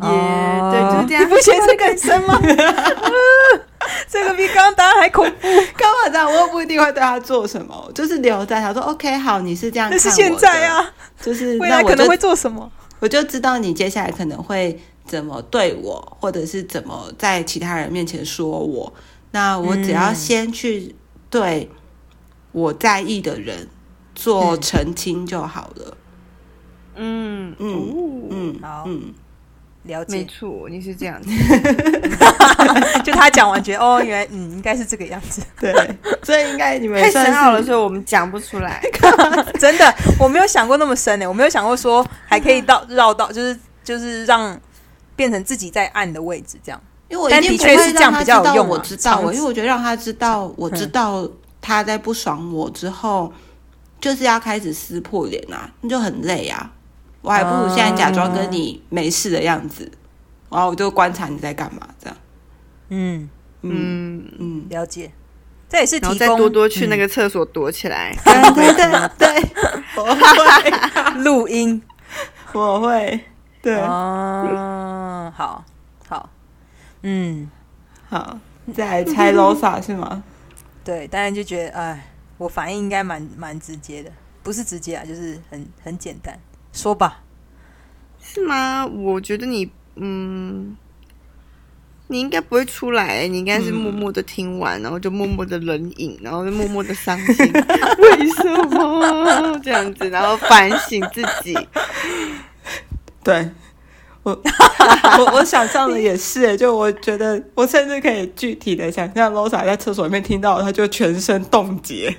[0.00, 1.28] 也对，就是这样。
[1.28, 2.40] 不觉得这更深吗？
[4.08, 5.48] 这个比刚刚答案还恐怖。
[5.76, 6.26] 干嘛这样？
[6.26, 12.70] 我又不一定会对他做什么，就是留在他说 OK 好，你是这样看我的，那是现在啊，就是未来可能会做什么？
[13.00, 18.92] 我就知道你接下来可能会怎么对我，或者是怎么在其他人面前说我。
[19.30, 20.14] 那我只要嗯。
[20.14, 20.94] 先去
[21.30, 21.70] 对
[22.52, 23.68] 我在意的人
[24.14, 24.60] 做嗯。
[24.60, 25.96] 澄清就好了。
[26.96, 27.54] 嗯。
[27.58, 29.14] 嗯嗯，嗯，
[29.84, 31.30] 了没解，错，你是这样子。
[33.04, 35.40] 就他讲完觉得哦，原来嗯应该是这个样子。
[35.60, 35.72] 对，
[36.22, 38.82] 所以应该你们太算深奥了，是所以我们讲不出来。
[39.58, 44.58] 真的，我没有想过那么深呢，我没有想过说还可以到绕到，就是就是让
[45.16, 46.80] 变成自己在暗的位置这样。
[47.08, 51.30] 因为我但一定不的确是这样会让他知道比较有用啊我知道我，因为我觉得让他知道我知嗯道
[51.62, 53.32] 他在不爽我之后，
[53.98, 56.70] 就是要开始撕破脸啊，那就很累啊。
[57.20, 59.90] 我还不如现在假装跟你没事的样子，
[60.50, 62.16] 然后我就观察你在干嘛，这样。
[62.90, 63.28] 嗯，
[63.62, 65.10] 嗯嗯，嗯，了解。
[65.68, 68.16] 这也是提供再多多去那嗯个厕所躲起来。
[68.24, 69.50] 对对对对，
[69.96, 71.82] 我会，录音。
[72.54, 73.20] 我会，
[73.60, 75.62] 对，哦，好
[76.08, 76.30] 好，
[77.02, 77.50] 嗯，
[78.08, 78.38] 好，
[78.74, 80.24] 再来猜 Losa 是吗？
[80.82, 84.10] 对，当然就觉得，哎，我反应应该蛮蛮直接的，
[84.42, 86.38] 不是直接啊，就是很很简单。
[86.78, 87.22] 说吧，
[88.22, 88.86] 是吗？
[88.86, 90.76] 我觉得你，嗯，
[92.06, 97.52] 你应该不会出来，你应该是默默的听完，然后就默默的冷饮，然后就默默的伤心，
[97.98, 99.58] 为什么？
[99.62, 101.58] 这样子，然后反省自己。
[103.24, 103.50] 对，
[104.22, 104.40] 我
[105.18, 112.16] 我我想象的也是欸， 就我觉得我甚至可以具体的想象 Losa 在厕所里面听到，他就全身冻结，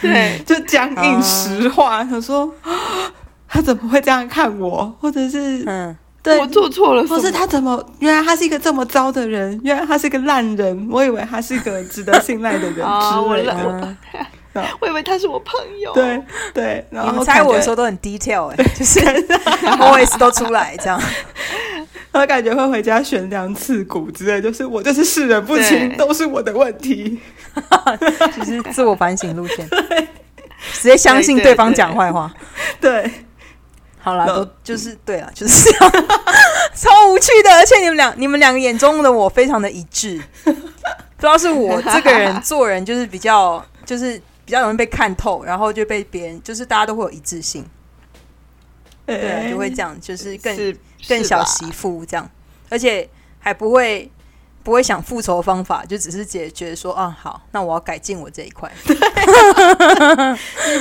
[0.00, 2.52] 对，就僵硬石化，他说
[3.54, 6.46] 他怎么会这样看我，或者是嗯，对我。
[6.48, 7.16] 做错了什么？
[7.16, 7.80] 或是他怎么？
[8.00, 13.54] 原来他是一个这么糟的人，原来他是个烂人，我以为他是个值得信赖的人 啊我之类的。
[13.54, 13.96] 了
[14.54, 15.92] 嗯 我以为他是我朋友。
[15.94, 16.20] 对
[16.52, 18.98] 对，然后你们猜我的时候都很 detail 哎、就是
[19.78, 21.00] always 都出来这样。
[22.12, 27.20] 他感觉会回家悬梁刺股之类，就是我就是世人不清，都是我的问题。
[28.36, 29.68] 就是自我反省路线，
[30.72, 32.32] 直接相信对方讲坏话。
[32.80, 33.08] 对，
[34.04, 35.92] 好了，都就是对啊，就是这样，
[36.76, 37.50] 超无趣的。
[37.54, 40.22] 而且你们两，你们两个眼中的我非常的一致。
[40.44, 40.52] 不
[41.20, 47.64] 知道是我这个人做人就是比较，就是比较容易被看透，然后就被别人，就是大家都会有一致性，
[49.06, 50.76] 对啊，就会这样，就是更是
[51.08, 52.28] 更小媳妇这样，
[52.68, 54.10] 而且还不会
[54.62, 58.92] 不会想复仇方法，就只是解决说啊，好，那我要改进我这一块， 你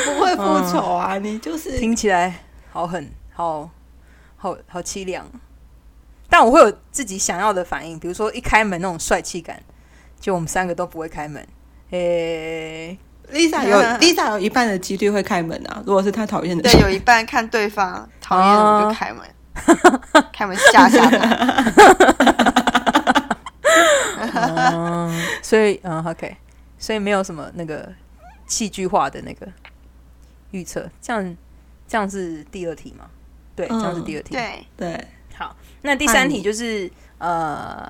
[0.03, 3.69] 不会复仇啊，你就是听起来好狠，好
[4.35, 5.27] 好好凄凉。
[6.27, 9.61] 但我会有自己想要的反应，比如说一开门那种帅气感，
[10.19, 11.47] 就我们三个都不会开门，
[11.91, 12.97] 诶、
[13.31, 15.83] Lisa 有 Lisa 有一半的几率会开门啊。
[15.85, 19.21] 如果是他讨厌的对，有一半看对方讨厌我就开门，
[20.33, 21.73] 开门吓吓他。
[24.33, 26.35] 嗯，所以嗯，OK，
[26.79, 27.93] 所以没有什么那个
[28.47, 29.47] 戏剧化的那个
[30.49, 31.37] 预测，这样
[31.93, 33.05] 这样是第二题吗？
[33.55, 34.33] 对，这样是第二题。
[34.33, 37.87] 对，对，好，那第三题就是呃，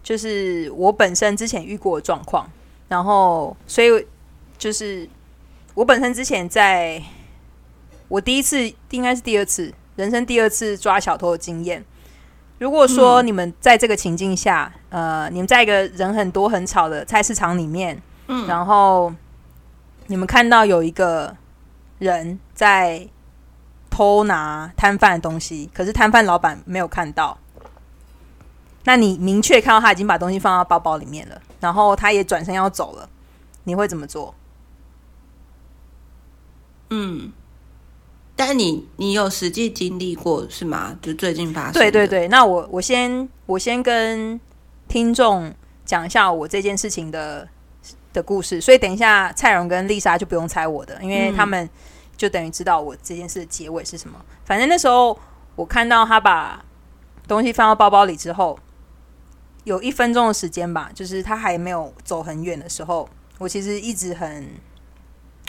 [0.00, 2.48] 就是我本身之前遇过的状况，
[2.86, 4.06] 然后所以
[4.56, 5.08] 就是
[5.74, 7.02] 我本身之前在
[8.06, 11.84] 我第一次应该是第二次人生第二次抓小偷的经验。
[12.60, 19.12] 如果说你们在这个情境下，呃，你们在一个人很多很吵的菜市场里面，嗯然后
[20.06, 21.36] 你们看到有一个
[21.98, 23.08] 人在
[23.96, 27.38] 偷拿摊贩的东西，可是摊贩老板没有看到。
[28.84, 33.08] 那你明确看到他已经把东西放到包包里面了，然后他也转身要走了，
[33.64, 34.34] 你会怎么做？
[36.90, 37.32] 嗯。
[38.38, 40.94] 但你你有实际经历过是吗？
[41.00, 41.72] 就最近发生？
[41.72, 44.38] 对对，对，那我我先我先跟
[44.88, 45.50] 听众
[45.86, 47.48] 讲一下我这件事情的
[48.12, 51.66] 的故事，所以等一下蔡荣跟丽莎就不用猜我的，因为他们
[52.16, 54.18] 就等于知道我这件事的结尾是什么。
[54.44, 55.18] 反正那时候
[55.54, 56.64] 我看到他把
[57.28, 58.58] 东西放到包包里之后，
[59.64, 64.48] 有一分钟的时间吧，就是他还没有走很远的时候，我其实一直很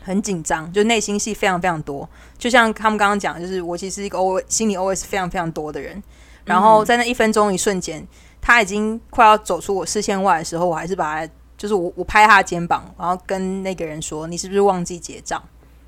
[0.04, 2.10] 很紧张，就内心戏非常非常多。
[2.38, 6.02] 就像他们刚刚讲，就是我其实是一个 O 心里 OS 非常非常多的人，
[6.46, 8.06] 然后在那一分钟一瞬间，
[8.42, 15.44] 他已经快要走出我视线外的时候，我还是把他，就是我我拍他的肩膀，然后跟那个人说：“你是不是忘记结账？”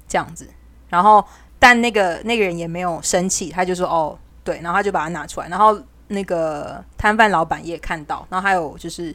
[0.07, 0.47] 这样子，
[0.89, 1.23] 然后
[1.57, 9.13] 但那个那个人也没有生气，他就说：“哦，对。”然后他就把它拿出来，然后那个摊贩老板也看到，然后还有就是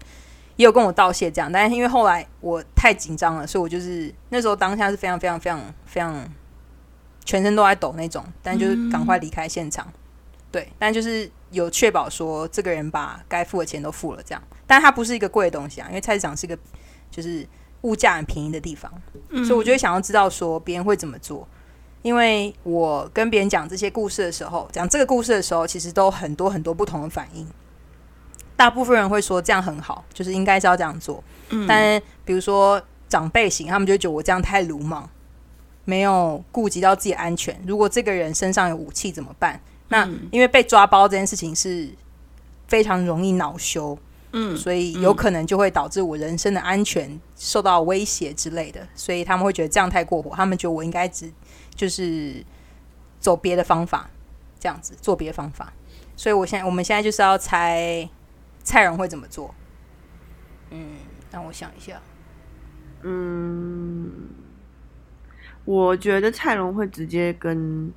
[0.57, 6.29] 也有跟我道谢这样，但是因为后来我太紧张了，所以我就是那时候当下是非常非常非常非常
[7.25, 9.87] 全身都在抖那种，但就是赶快离开现场。
[10.53, 14.41] 对，但就是有确保说这个人把该付的钱都付了，这样。
[14.67, 16.57] 但它不是一个贵的东西啊，因为菜市场是一个
[17.11, 17.45] 就是
[17.81, 18.93] 物价很便宜的地方，
[19.45, 21.49] 所以我就会想要知道说别人会怎么做。
[22.05, 27.47] 因为我跟别人讲这些故事的时候，讲这个故事的时候，其实都很多很多不同的反应。
[28.55, 31.25] 大部分人会说这样很好，就是应该是要这样做。
[31.49, 35.09] 嗯但比如说长辈型，他们就觉得我这样太鲁莽，
[35.87, 37.59] 没有顾及到自己安全。
[37.67, 39.59] 如果这个人身上有武器怎么办？
[39.89, 41.89] 那嗯因为被抓包这件事情是
[42.69, 43.97] 非常容易恼羞，
[44.33, 51.33] 嗯所以有可能就会导致我人身的安全受到威胁之类的，所以他们会觉得这样太过火，他们觉得我应该只
[51.75, 52.45] 就是
[53.19, 54.11] 走别的方法，
[54.59, 55.73] 这样子做别的方法。
[56.17, 58.09] 所以我现在我们现在就是要猜
[58.63, 59.55] 蔡荣会怎么做。
[60.71, 60.97] 嗯，
[61.31, 62.01] 让我想一下。
[63.03, 64.11] 嗯，
[65.65, 67.93] 我觉得蔡荣会直接跟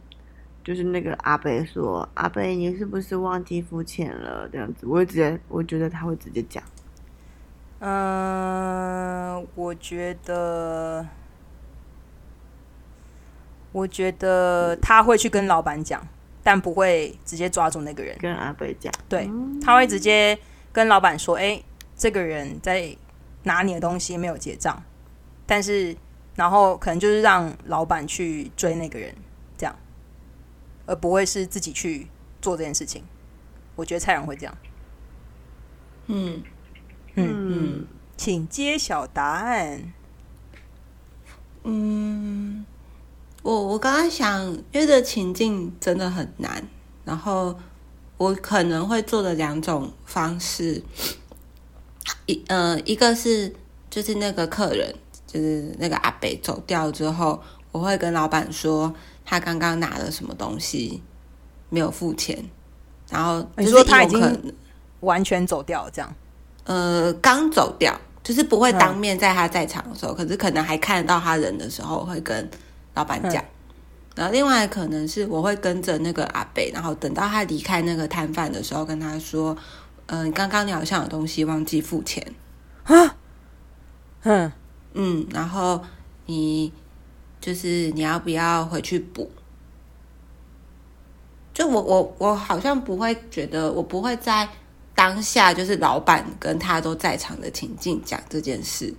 [0.64, 6.62] 就是那个阿贝说：“阿贝，你是不是忘记付钱了？”这样子，我会直接，我觉得他会直接讲。
[7.80, 11.08] 嗯、我觉得，
[13.72, 16.06] 我觉得他会去跟老板讲，
[16.44, 18.18] 但不会直接抓住那个人。
[18.20, 19.30] 跟阿北讲，对，
[19.62, 20.38] 他会直接
[20.72, 21.62] 跟老板说：“哎、
[21.96, 22.96] 这个人在
[23.44, 24.82] 拿你的东西没有结账，
[25.46, 25.96] 但是
[26.36, 29.14] 然后可能就是让老板去追那个人，
[29.58, 29.76] 这样，
[30.86, 32.08] 而不会是自己去
[32.42, 33.04] 做这件事情。
[33.76, 34.58] 我觉得蔡荣会这样，
[36.08, 36.44] 嗯
[37.16, 37.28] 嗯。
[37.30, 39.94] 嗯，请揭晓答案。
[41.64, 42.37] 嗯，
[43.48, 46.62] 我我刚刚想，因为这情境真的很难，
[47.06, 47.58] 然后
[48.18, 50.84] 我可能会做的两种方式，
[52.26, 53.56] 一呃，一个是
[53.90, 54.94] 就是那个客人
[55.26, 57.42] 就是那个阿北走掉之后，
[57.72, 58.94] 我会跟老板说
[59.24, 61.02] 他刚刚拿了什么东西
[61.70, 62.44] 没有付钱，
[63.10, 64.54] 然后你就是说他已经
[65.00, 66.16] 完全走掉了这样。
[66.66, 72.50] 呃刚走掉，就是不会嗯当面在他在场的时候，可是可能还看得到他人的时候，会跟
[72.98, 73.44] 老板讲。
[74.16, 79.56] 然后另外可能是我会跟着那个阿北，然后等到他离开那个摊贩的时候，跟他说
[80.08, 82.34] ：“嗯、刚刚你好像有东西忘记付钱
[82.86, 83.16] 啊。”
[84.26, 84.52] 嗯，
[84.94, 85.80] 嗯，然后
[86.26, 86.74] 你
[87.40, 89.30] 就是你要不要回去补？
[91.54, 94.50] 就我我我好像不会觉得，我不会在
[94.96, 98.92] 当下就是老板跟他都在场的情境讲这件事。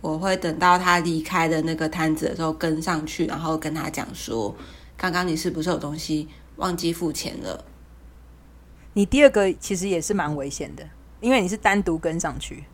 [0.00, 4.54] 我会等到他离开的那个摊子的时候跟上去，然后跟他讲说
[4.96, 7.64] ：“刚刚你是不是有东西忘记付钱了
[8.94, 10.88] 你第二个其实也是蛮危险的，
[11.20, 12.64] 因为你是单独跟上去。？”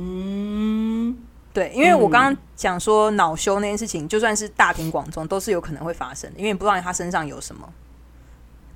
[0.00, 1.16] 嗯，
[1.52, 7.68] 对，因为我刚刚讲说恼羞那件事情，就算是大庭广众，都是有可能会发生的，因为你不知道他身上有什么。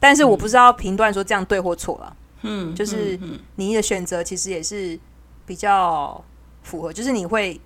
[0.01, 3.17] 但是我不知道评断说这样对或错了，嗯，就是
[3.55, 4.99] 你的选择其实也是
[5.47, 6.25] 比较
[6.63, 7.61] 符合，就是你会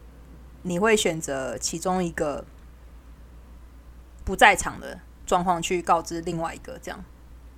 [0.62, 2.44] 你会选择其中一个
[4.24, 7.04] 不在场的状况去告知另外一个，这样。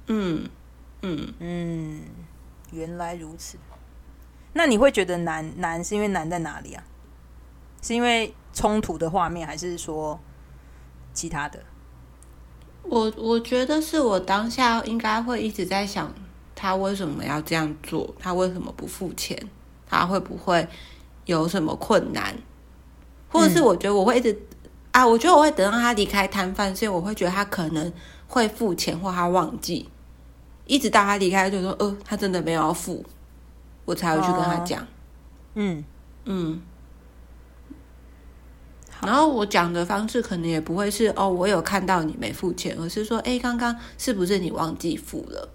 [0.07, 0.49] 嗯
[1.03, 2.03] 嗯，嗯，
[2.73, 3.57] 原来如此。
[4.55, 6.83] 那你会觉得难难是因为难在哪里啊？
[7.81, 10.19] 是因为冲突的画面，还是说
[11.13, 11.63] 其他的？
[12.83, 16.13] 我我觉得是我当下应该会一直在想，
[16.55, 18.13] 他为什么要这样做？
[18.19, 19.39] 他为什么不付钱？
[19.87, 20.67] 他会不会
[21.29, 22.35] 有什么困难？
[23.31, 24.37] 或者是我觉得我会一直、
[24.91, 27.93] 啊，我觉得我会等到他离开摊贩，所以我会觉得他可能
[28.27, 29.87] 会付钱，或他忘记，
[30.67, 33.05] 一直到他离开就说，呃，他真的没有要付，
[33.85, 34.87] 我才会去跟他讲。
[35.55, 35.85] 嗯，
[36.25, 36.63] 嗯，
[39.03, 45.51] 然后我讲的方式可能也不会是哦，我有看到你没付钱，而是说，哎，刚刚是不是你忘记付了？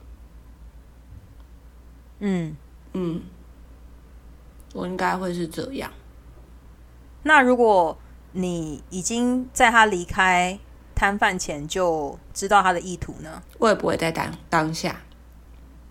[2.20, 2.56] 嗯，
[2.94, 3.22] 嗯，
[4.74, 5.90] 我应该会是这样。
[7.24, 7.98] 那如果
[8.34, 10.60] 你已经在他离开
[10.94, 13.42] 摊贩前就知道他的意图呢？
[13.60, 14.98] 我也不会在当当下，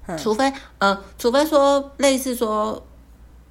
[0.06, 2.84] 嗯除非呃，除非说类似说，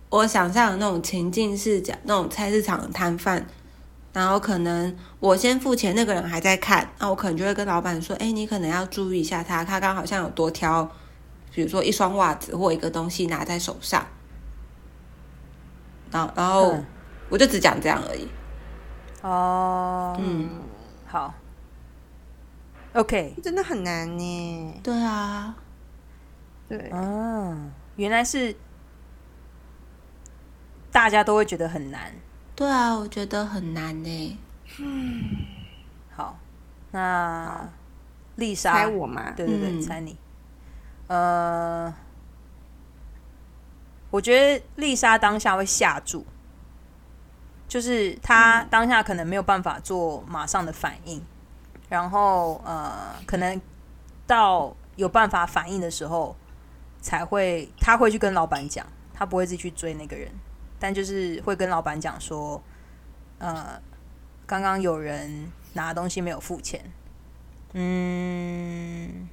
[0.09, 3.45] 我想象的那种情境是讲那种菜市场的摊贩，
[4.13, 10.89] 然后可能我先付钱，那个人还在看，那我可能就会跟老板说，哎，你可能要注意一下他，他刚刚好像有多挑，
[11.53, 14.05] 比如说一双袜子或一个东西拿在手上，
[16.12, 16.86] 然后然后嗯。
[17.30, 18.28] 我就只讲这样而已，
[19.22, 20.49] 哦，嗯，
[21.07, 21.34] 好
[22.93, 24.80] ，OK，真的很难呢。
[24.84, 25.55] 对啊，
[26.68, 28.53] 对，嗯，原来是
[30.91, 32.14] 大家都会觉得很难。
[32.53, 34.39] 对啊，我觉得很难呢。
[34.80, 35.24] 嗯
[36.14, 36.38] 好，
[36.91, 37.70] 那
[38.36, 38.74] 丽莎。
[38.74, 39.32] 猜我嘛？
[39.32, 39.82] 对对对，嗯。
[39.82, 40.18] 猜你。
[41.07, 41.93] 呃，
[44.12, 46.26] 我觉得丽莎当下会吓住，
[47.68, 51.26] 就是她当下可能没有办法做马上的反应，
[51.89, 53.59] 然后呃，可能
[54.28, 56.36] 到有办法反应的时候，
[57.01, 60.30] 才会她会去跟老板讲，她不会自己去追那个人，
[60.78, 62.62] 但就是会跟老板讲说，
[63.39, 63.82] 呃，
[64.45, 66.84] 刚刚有人拿东西没有付钱，
[67.72, 69.30] 嗯，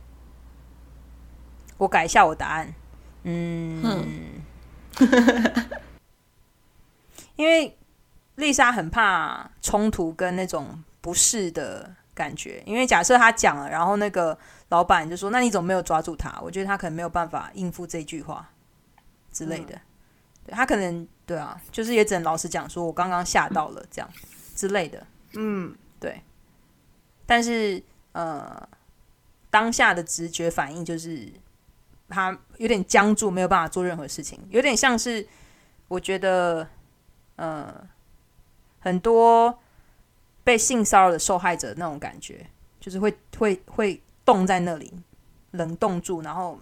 [1.78, 2.72] 我改一下我答案。
[3.24, 3.82] 嗯，
[7.36, 7.76] 因为
[8.36, 14.36] 丽莎很怕冲突跟那种不适的感觉，因为假设她讲了，然后那个
[14.70, 18.50] 老板就说：“那你怎么没有抓住他？”我觉得他可能没有办法应付这句话
[19.32, 19.80] 之类的。
[20.44, 24.10] 对他可能对啊，就是也只能老实讲，说我刚刚吓到了这样
[24.56, 25.06] 之类的。
[25.34, 26.22] 嗯，对，
[27.24, 27.82] 但是
[28.12, 28.68] 呃，
[29.50, 31.32] 当下的直觉反应就是
[32.08, 35.26] 他有点僵住，没有办法做任何事情，有点像是
[35.88, 36.66] 我觉得
[37.36, 37.74] 呃
[38.78, 39.58] 很多
[40.44, 42.46] 被性骚扰的受害者那种感觉，
[42.80, 44.92] 就是会会会冻在那里，
[45.52, 46.58] 冷冻住，然后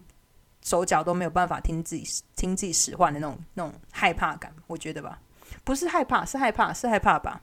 [0.62, 5.20] 手脚都没有办法听自己听自己使唤的那种那种害怕感，我觉得吧，
[5.62, 7.40] 不是害怕，是害怕，是害怕吧。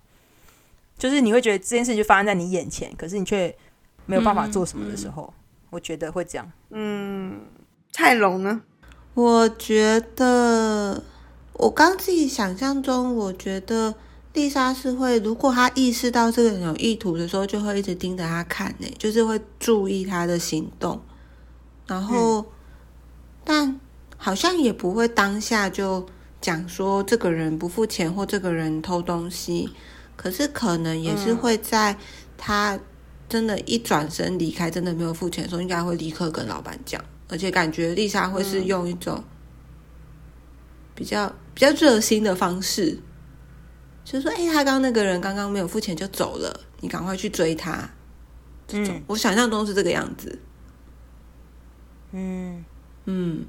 [0.98, 3.54] 就是你会觉得这件事情就发生在你眼前，可是你却
[4.06, 5.34] 没有办法做什么的时候，
[5.70, 6.52] 我觉得会这样。
[6.70, 7.42] 嗯
[7.94, 8.62] 泰隆呢？
[9.14, 11.04] 我觉得，
[11.54, 13.94] 我刚自己想象中，我觉得
[14.34, 21.00] 丽莎是会，如果她意识到这个人有意图的时候，就会一直盯着他看呢，就是会注意他的行动，
[21.86, 22.44] 然后，
[23.44, 23.80] 但
[24.18, 26.04] 好像也不会当下就
[26.42, 29.70] 讲说这个人不付钱或这个人偷东西，
[30.16, 31.96] 可是可能也是会在
[32.36, 32.80] 他
[33.30, 37.00] 真的，一转身离开，真的没有付钱的时候，应该会立刻跟老板讲，
[37.30, 39.24] 而且感觉丽莎会是用一种
[40.94, 43.00] 比较比较热心的方式，
[44.04, 47.90] 就是说，哎、他刚刚那个人刚刚没有付钱就走了，你赶快去追他。
[48.68, 49.04] 这种、嗯。
[49.08, 50.40] 我想象中是这个样子。
[52.12, 52.64] 嗯，
[53.06, 53.46] 嗯，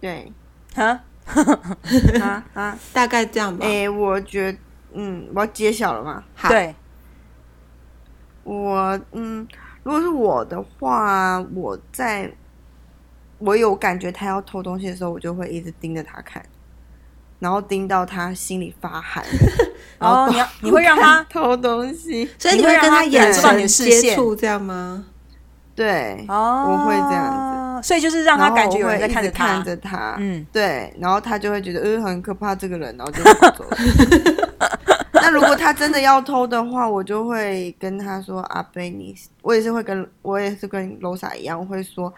[0.00, 0.32] 对。
[0.74, 1.02] 哈，
[2.20, 3.66] 啊啊，大概这样吧。
[3.66, 4.58] 哎、我觉得，
[4.94, 6.24] 嗯，我要揭晓了吗？
[6.34, 6.74] 好，对，
[8.44, 9.46] 我嗯，
[9.88, 12.30] 如果是我的话，我在
[13.38, 16.44] 我有感觉他要偷东西的时候，我就会一直盯着他看，
[17.38, 19.24] 然后盯到他心里发寒，
[19.98, 25.06] 然后哦，你要你会让他 偷东西，所以你会让他眼感受到你的接触，这样吗？
[25.74, 33.76] 对，哦，我会这样子，所以就是让他感觉有人在看着他，看着他，嗯，对，然后他就会觉得呃很可怕这个人，然后就跑走了。
[35.14, 42.12] 那如果他真的要偷的话，我就会跟他说：“阿贝，你我也是会跟我也是跟 Losa 一样，我会说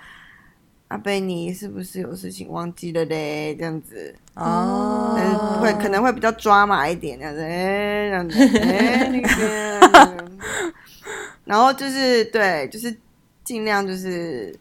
[0.88, 3.54] 阿贝，你是不是有事情忘记了嘞？
[3.56, 10.24] 这样子，哦，会可能会比较抓马一点，这样子，哎、这样子，哎、那个，
[11.44, 12.96] 然后就是对，就是
[13.44, 14.58] 尽量就是，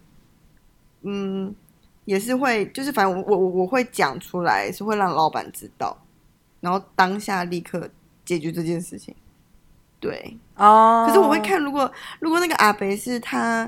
[1.01, 1.53] 嗯，
[2.05, 5.97] 也是会，就是反正我我我我会讲出来，是会让老板知道，
[6.59, 7.89] 然后当下立刻
[8.29, 9.15] 解决这件事情。
[9.99, 13.67] 对，哦，可是我会看，如果如果那个阿北是他，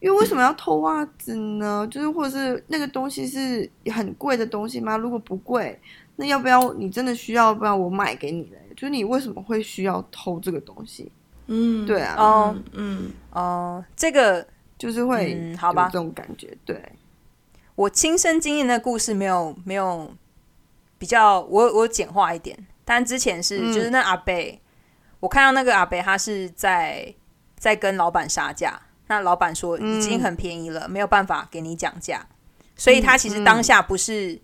[0.00, 1.86] 因为为什么要偷袜子呢？
[1.88, 4.96] 就是或者是那个东西是很贵的东西吗？
[4.96, 5.80] 如果不贵，
[6.16, 8.58] 那要不要你真的需要，不然我买给你嘞？
[8.74, 11.12] 就是你为什么会需要偷这个东西？
[11.46, 14.44] 嗯，对啊，哦嗯，哦，这个
[14.76, 16.52] 就是会嗯好吧这种感觉。
[16.64, 16.82] 对，
[17.76, 20.12] 我亲身经验的故事没有没有
[20.98, 24.60] 比较，我我简化一点，但之前是、嗯就是那阿贝，
[25.18, 27.10] 我看到那个阿贝他是在
[27.56, 32.26] 在跟老板杀价，那老板说已经很便宜了，没有办法给你讲价，
[32.76, 34.38] 所以他其实当下不是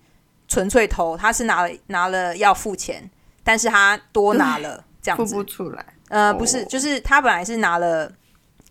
[0.47, 3.07] 纯粹偷，他是拿了拿了要付钱，
[3.43, 5.35] 但是他多拿了 这样子。
[5.35, 5.85] 付不，出来。
[6.07, 8.11] 呃，哦不是，就是他本来是拿了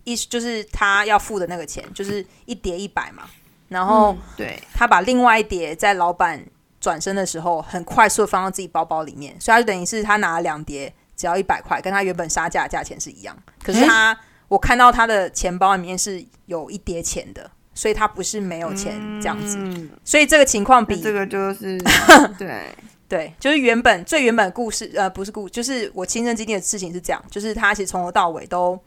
[0.03, 3.23] 一，就是他要付的那个钱，就是一叠一百嘛，
[3.69, 4.17] 然后。
[4.37, 6.45] 对，他把另外一叠在老板
[6.81, 13.37] 转身的时候，很快速的放到自己包包里面，所以他就等于是他拿了两叠，只要一百块，跟他原本杀价的价钱是一样。
[13.63, 19.57] 可是他，我看到他的钱包里面是有一叠钱的，所以他不是没有钱这样子。
[19.59, 21.79] 嗯，所以这个情况比这个就是
[22.39, 22.75] 对，
[23.09, 28.79] 对，就是原本最原本的故事，呃，不是故，就是我亲身经历的事情是这样，就是他其实从头到尾都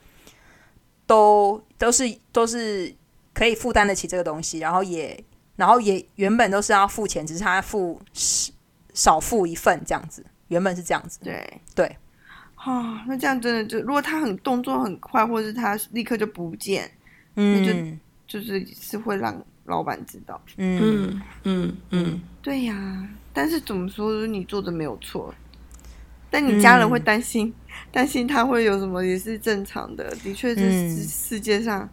[1.06, 2.94] 都都是都是
[3.34, 5.22] 可以负担得起这个东西，然后也
[5.56, 8.52] 然后也原本都是要付钱，只是他付少
[8.94, 11.62] 少付一份这样子，原本是这样子，对。
[11.76, 11.98] 对，
[12.56, 16.90] 啊，那这样真的就，如果他很动作很快，或者是他立刻就不见，
[17.36, 18.00] 嗯。
[18.28, 20.42] 就就是是会让老板知道。
[20.58, 20.80] 嗯。
[20.82, 25.34] 嗯嗯嗯，对呀，但是怎么说，你做的没有错，
[26.30, 27.54] 但你家人会担心，
[27.92, 30.10] 担心他会有什么也是正常的。
[30.24, 30.90] 的确是嗯。
[30.96, 31.90] 世世界上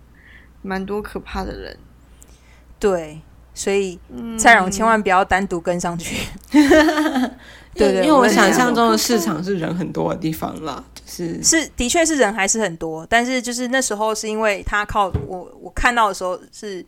[0.63, 1.77] 蛮多可怕的人。
[2.79, 3.21] 对，
[3.59, 6.29] 所以嗯，蔡荣千万不要单独跟上去，
[7.75, 16.87] 对对因为我想象中的市场是人很多的地方啦，就是是，的确是人还是很多，但是就是那时候是因为他靠我，我看到的时候是，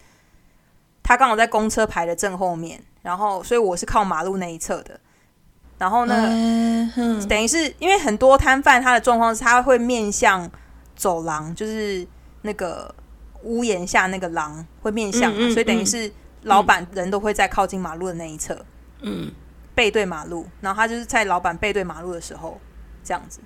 [1.02, 5.00] 他刚好在公车牌的正后面，然后所以我是靠马路那一侧的，
[5.76, 6.28] 然后呢，
[6.94, 10.48] 嗯等于是因为很多摊贩他的状况是他会面向
[10.94, 12.06] 走廊，就是
[12.42, 12.94] 那个
[13.42, 16.08] 屋檐下那个廊会面向嘛，嗯嗯所以等于是
[16.42, 18.64] 老板人都会在靠近马路的那一侧，
[19.02, 19.30] 嗯
[19.74, 22.60] 背对马路，然后他就是在老板背对马路的时候
[23.04, 23.40] 这样子。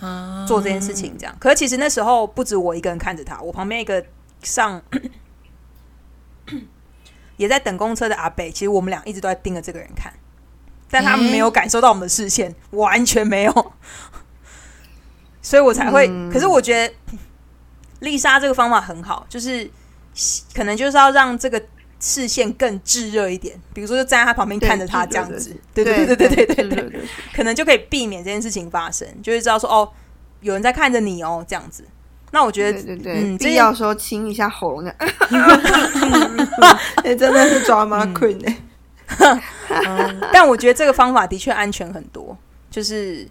[0.00, 1.36] 啊做这件事情，这样。
[1.38, 4.02] 可是其实那时候不止我一个人看着他，我旁边一个
[4.42, 4.82] 上
[7.36, 10.10] 也在等公车的阿北，其实我们俩一直都在盯着这个人看，
[10.90, 13.72] 但他们没有感受到我们的视线，完全没有，
[15.42, 16.08] 所以我才会。
[16.08, 16.94] 嗯可是我觉得
[18.00, 19.70] 丽莎这个方法很好，就是
[20.54, 21.62] 可能就是要让这个。
[22.00, 27.00] 视线更炙热一点，比如说就站在他旁边看着他这样子，对对对对对对对对
[27.34, 29.88] 可能就可以避免这件事情发生，就会知道说哦，
[30.40, 31.84] 有人在看着你哦，这样子。
[32.32, 34.94] 那我觉得，对对对，必要的时候清一下喉咙的。
[37.02, 38.56] 哎，真的是 drama queen 哎，
[40.32, 42.36] 但我觉得这个方法的确安全很多，
[42.70, 43.26] 就是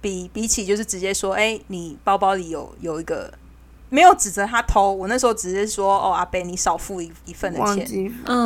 [0.00, 3.32] 比比起就是直接说，哎、你包包里有有一个
[3.88, 7.86] 没有指责他偷，我那时候只是说哦，阿贝你少付一一份的钱，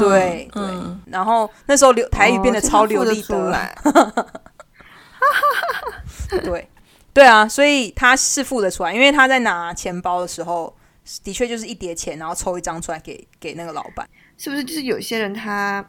[0.00, 3.76] 对对嗯，然后那时候流台语变得哦超流利的，来，
[6.42, 6.68] 对。
[7.14, 10.72] 对啊，所以他是付得出来，因为他在拿钱包的时候，
[11.24, 14.08] 的确就是一叠钱，然后抽一张出来给给那个老板。
[14.36, 14.62] 是不是？
[14.62, 15.84] 就是有些人他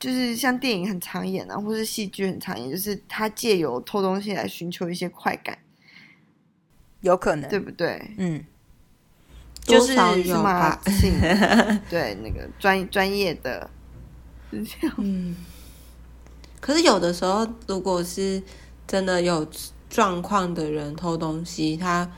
[0.00, 5.58] 就是像电影很常演啊，或是戏剧很常演，就是他借由偷东西来寻求一些快感，
[7.02, 8.10] 有可能，对不对？
[8.16, 8.42] 嗯，
[9.68, 10.22] 多少是
[11.90, 13.70] 对那个专专业的，
[14.50, 14.96] 是这样。
[14.98, 15.36] 嗯，
[16.60, 18.42] 可是有的时候，如果是
[18.86, 19.46] 真的有
[19.90, 22.10] 状况的人偷东西，他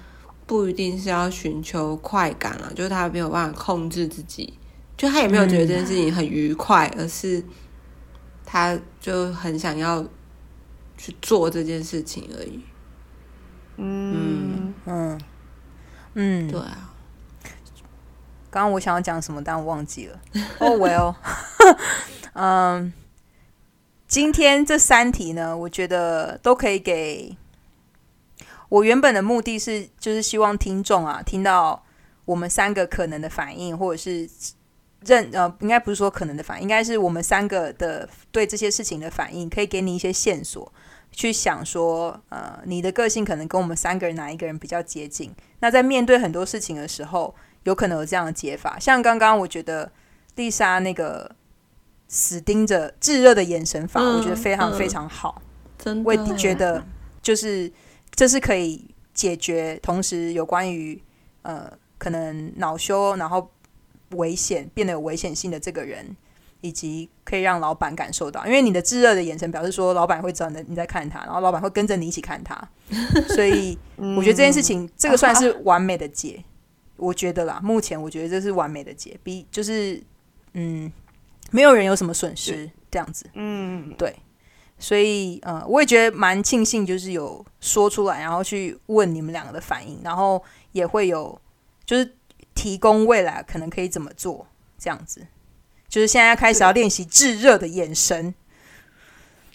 [0.46, 4.54] 不一定是要寻求快感了，就是他没有办法控制自己，
[4.96, 7.44] 就他也没有觉得这件事情很愉快，而是
[8.44, 10.04] 他就很想要
[10.96, 12.60] 去做这件事情而已。
[13.76, 15.20] 嗯，嗯。
[16.14, 16.89] 嗯，对啊，
[18.50, 20.20] 刚刚我想要讲什么，但我忘记了。
[20.58, 21.14] 哦、 well，
[22.34, 22.92] 嗯，
[24.08, 27.36] 今天这三题呢，我觉得都可以给。
[28.68, 31.84] 我原本的目的是，就是希望听众啊，听到
[32.24, 34.28] 我们三个可能的反应，或者是
[35.04, 40.72] 认呃，应该不是说可能的反应，应该是我们三个的对这些事情的反应，可以给你一些线索，
[41.10, 45.34] 去想说，呃，你的个性可能跟我们三个人哪一个人比较接近。
[45.58, 47.34] 那在面对很多事情的时候，
[47.64, 48.78] 有可能有这样的解法。
[48.78, 49.90] 像刚刚我觉得
[50.36, 51.30] 丽莎那个
[52.08, 55.40] 死盯着炙热的眼神法，嗯我觉得非常嗯非常好。
[55.78, 56.84] 真的我也觉得
[57.22, 57.70] 就是
[58.14, 58.84] 这是可以
[59.14, 61.00] 解决，同时有关于
[61.42, 63.50] 呃可能恼羞然后
[64.10, 66.16] 危险变得有危险性的这个人。
[66.62, 72.54] 以及可以让老板感受到，因为你的炙热的眼神表示说，老板会知道你你在看他，然后老板会跟着你一起看他，
[73.34, 76.44] 所以 我觉得这件事情，这个算是完美的解，
[77.00, 77.58] 我觉得啦。
[77.62, 80.00] 目前我觉得这是完美的解，比就是
[80.52, 80.92] 嗯，
[81.50, 83.26] 没有人有什么损失这样子。
[83.34, 84.14] 嗯，对，
[84.78, 90.42] 所以呃，我也觉得蛮庆幸，就是有说出来，然后去问你们两个的反应，然后
[90.72, 91.40] 也会有
[91.84, 92.14] 就是
[92.54, 94.46] 提供未来可能可以怎么做
[94.78, 95.26] 这样子。
[95.88, 98.32] 就是现在要开始要练习炙热的眼神，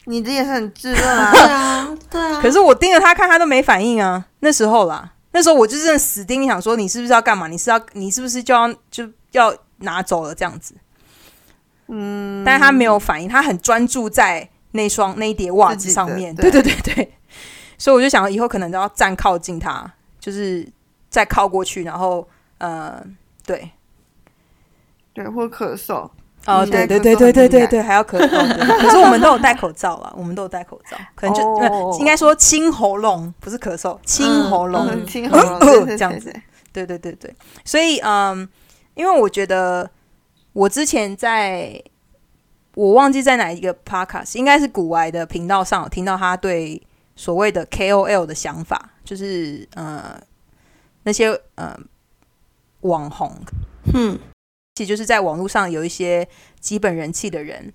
[0.04, 1.42] 你的也是很炙热啊 对。
[1.42, 2.42] 啊，对啊。
[2.42, 4.28] 可是我盯着他看，他都没反应啊。
[4.40, 7.46] 那时候啦，那时候我就真的死盯，想说你是不是要干嘛？
[7.48, 10.74] 你是要你是不是就要就要拿走了这样子？
[11.88, 16.34] 嗯，但是他没有反应，他很专注在那双那一叠袜子上面。
[16.34, 17.14] 对对对对，
[17.78, 20.66] 所以我就想以后可能都要站靠近他，就是
[21.10, 22.26] 再靠过去，然后
[22.60, 23.06] 呃，
[23.46, 23.70] 对，
[25.14, 26.10] 对，或咳嗽，
[26.46, 28.28] 哦，对对对对对对对，还要咳嗽。
[28.80, 34.88] 可是我们都有戴口罩了，我们都有戴口罩，可能就、应该说清喉咙，不是咳嗽，清喉咙。
[34.88, 36.32] 嗯，清喉咙，这样子
[36.72, 38.48] 对对对对对对，所以嗯，
[38.94, 39.90] 因为我觉得
[40.54, 41.82] 我之前在
[42.76, 46.82] 我忘记在哪一个 podcast，应该是古玩的频道上有听到他对
[47.16, 50.20] 所谓的 KOL 的想法，就是呃
[51.04, 51.74] 那些呃
[52.82, 53.34] 网红，
[53.94, 54.20] 嗯，
[54.76, 56.28] 其实就是在网络上有一些
[56.60, 57.72] 基本人气的人，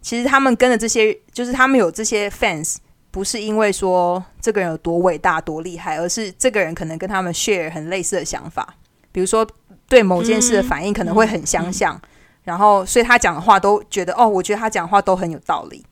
[0.00, 2.76] 其实他们跟的这些，就是他们有这些 fans，
[3.10, 8.74] 不是因为说这个人有多伟大、多厉害，而是这个人可能跟他们 share 很类似的想法，
[9.12, 9.46] 比如说
[9.86, 12.00] 对某件事的反应可能会很相像，
[12.44, 15.84] 然后所以他讲的话都觉得哦，我觉得他讲的话都很有道理，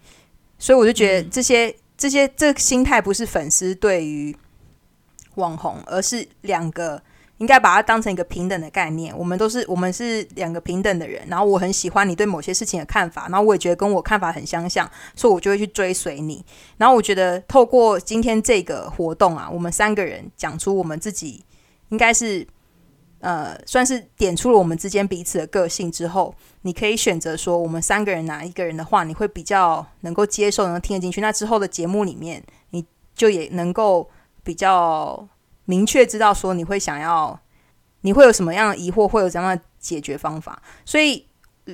[0.58, 4.34] 所以我就觉得这些、这些这个心态不是粉丝对于
[5.34, 7.02] 网红，而是两个。
[7.40, 9.16] 应该把它当成一个平等的概念。
[9.16, 16.44] 我们都是我们是两个平等的人，然后我很喜欢你对某些事情的看法，然后我也觉得跟我看法很相像，所以我就会去追随你。
[16.76, 21.42] 然后我觉得透过今天这个活动啊，我们三个人讲出我们自己
[21.88, 22.46] 应该是
[23.20, 31.22] 呃算是点出了我们之间彼此的个性之后，你可以选择说我们三个人哪一个人的话，你会比较能够接受，能够听得进去。
[31.22, 32.84] 那之后的节目里面，你
[33.14, 34.10] 就也能够
[34.44, 35.26] 比较。
[35.70, 37.38] 明确知道说你会想要，
[38.00, 40.60] 你会有什么样的疑惑，会有怎样的解决方法。
[40.84, 41.24] 所以，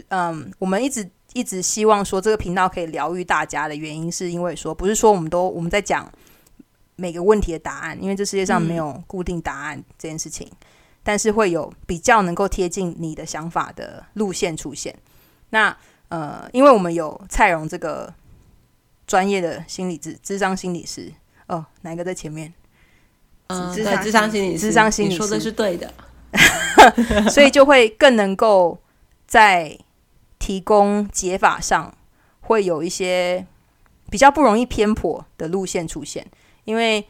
[0.09, 6.13] 嗯，我们一直一直希望说这个频道可以疗愈大家的原因，是因为说不是说我们都我们在讲
[6.97, 10.47] 每个问题的答案，因为这世界上没有固定答案这件事情，
[11.03, 14.95] 但是会有比较能够贴近你的想法的路线出现。
[15.49, 15.75] 那
[16.11, 18.13] 呃，因为我们有蔡荣这个
[19.07, 21.11] 专业的心理智智商心理师，
[21.47, 22.53] 哦，哪一个在前面？
[23.49, 25.93] 嗯，智对，智商心理，智商心理你说的是对的。
[27.31, 28.79] 所以就会更能够
[29.27, 29.79] 在
[30.39, 31.97] 提供解法上
[32.41, 33.47] 会有一些
[34.11, 36.27] 比较不容易偏颇的路线出现，
[36.65, 37.07] 因为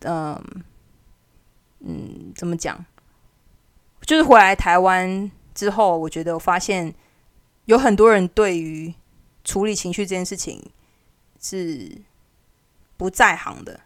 [0.00, 0.40] 嗯
[1.80, 2.84] 嗯，怎么讲？
[4.06, 6.94] 就是回来台湾之后，我觉得我发现
[7.66, 8.92] 有很多人对于
[9.44, 10.62] 处理情绪这件事情
[11.40, 11.90] 是
[12.96, 13.78] 不在行的，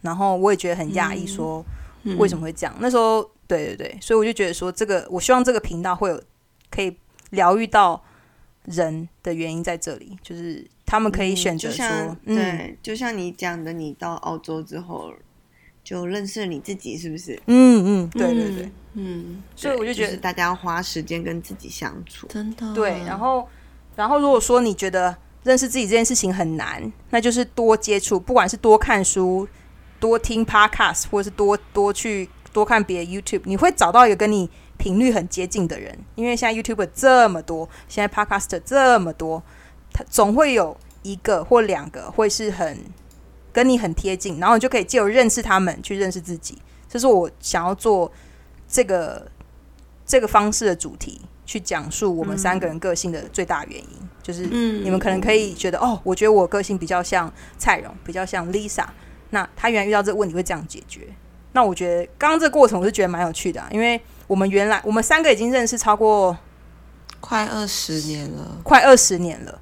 [0.00, 1.64] 然后我也觉得很讶异，说
[2.18, 2.74] 为什么会这样？
[2.80, 6.22] 那时候，对对对，所以我就觉得说，这个我希望这个频道会有
[6.70, 6.96] 可以
[7.30, 8.02] 疗愈到
[8.64, 11.84] 人的原因在这里，就是他们可以选择说，
[12.24, 15.12] 嗯，对，就像你讲的，你到澳洲之后
[15.82, 17.40] 就认识了你自己，是不是？
[17.46, 22.72] 嗯嗯，对对对，嗯，所以我就觉得大家要花时间跟自己相处，真的。
[22.74, 23.48] 对，然后
[23.96, 29.48] 然后如果说你觉得认识自己这件事情很难，那就是多接触，不管是多看书、
[30.00, 35.96] 多听 podcast，或者是多多去多看别的 YouTube，你会找到一个跟你频率很接近的人。
[36.16, 39.40] 因为现在 YouTube 这么多，现在 Podcast 这么多，
[39.92, 42.78] 它总会有一个或两个会是很
[43.52, 46.58] 跟你很贴近，然后你就可以借由认识他们去认识自己。
[46.88, 48.10] 这是我想要做
[48.66, 49.30] 这个
[50.04, 51.20] 这个方式的主题。
[51.46, 53.88] 去讲述我们三个人个性的最大原因，
[54.22, 57.28] 就是你们可能可以觉得哦，我觉得我个性比较像
[57.58, 58.86] 蔡荣，比较像 Lisa。
[59.30, 61.02] 那他原来遇到这个问题会这样解决。
[61.52, 66.36] 那我觉得刚刚这个过程我是觉得蛮有趣的，啊因为我们原来我们三个已经认识超过
[67.20, 69.58] 快二十年了，快二十年了，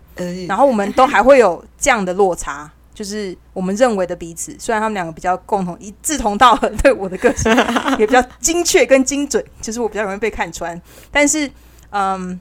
[0.47, 7.51] 然后我们都还会有这样的落差，就是我们认为的彼此，虽然他们两个比较共同一志同道合，对我的个性
[7.99, 11.51] 也比较精确跟精准，就是我比较容易被看穿，但是。
[11.91, 12.39] 嗯，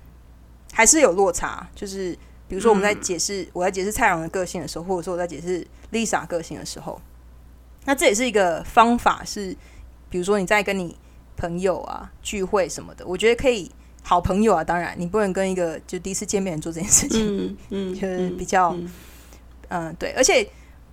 [0.74, 1.66] 还是有落差。
[1.74, 2.12] 就是
[2.50, 7.02] 比如说，我们在解释我在解释蔡荣的个性的时候，或者说我在解释 Lisa 个性的时候，
[7.88, 9.24] 那这也是一个方法。
[9.26, 9.56] 是
[10.12, 10.96] 比如说你在跟你
[11.36, 13.72] 朋友啊聚会什么的，我觉得可以
[14.04, 14.64] 好朋友啊。
[14.64, 18.78] 当然，你不能跟一个就第一次见面人做这件事情，嗯， 就是比较
[19.70, 20.12] 嗯对。
[20.12, 20.48] 而且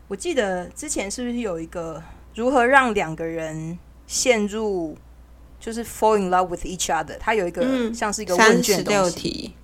[0.08, 2.02] 我记得之前是不是有一个
[2.34, 4.96] 如何让两个人陷入。
[5.60, 7.64] 就是 fall in love with each other，它有一个
[7.94, 9.54] 像是一个问卷六题，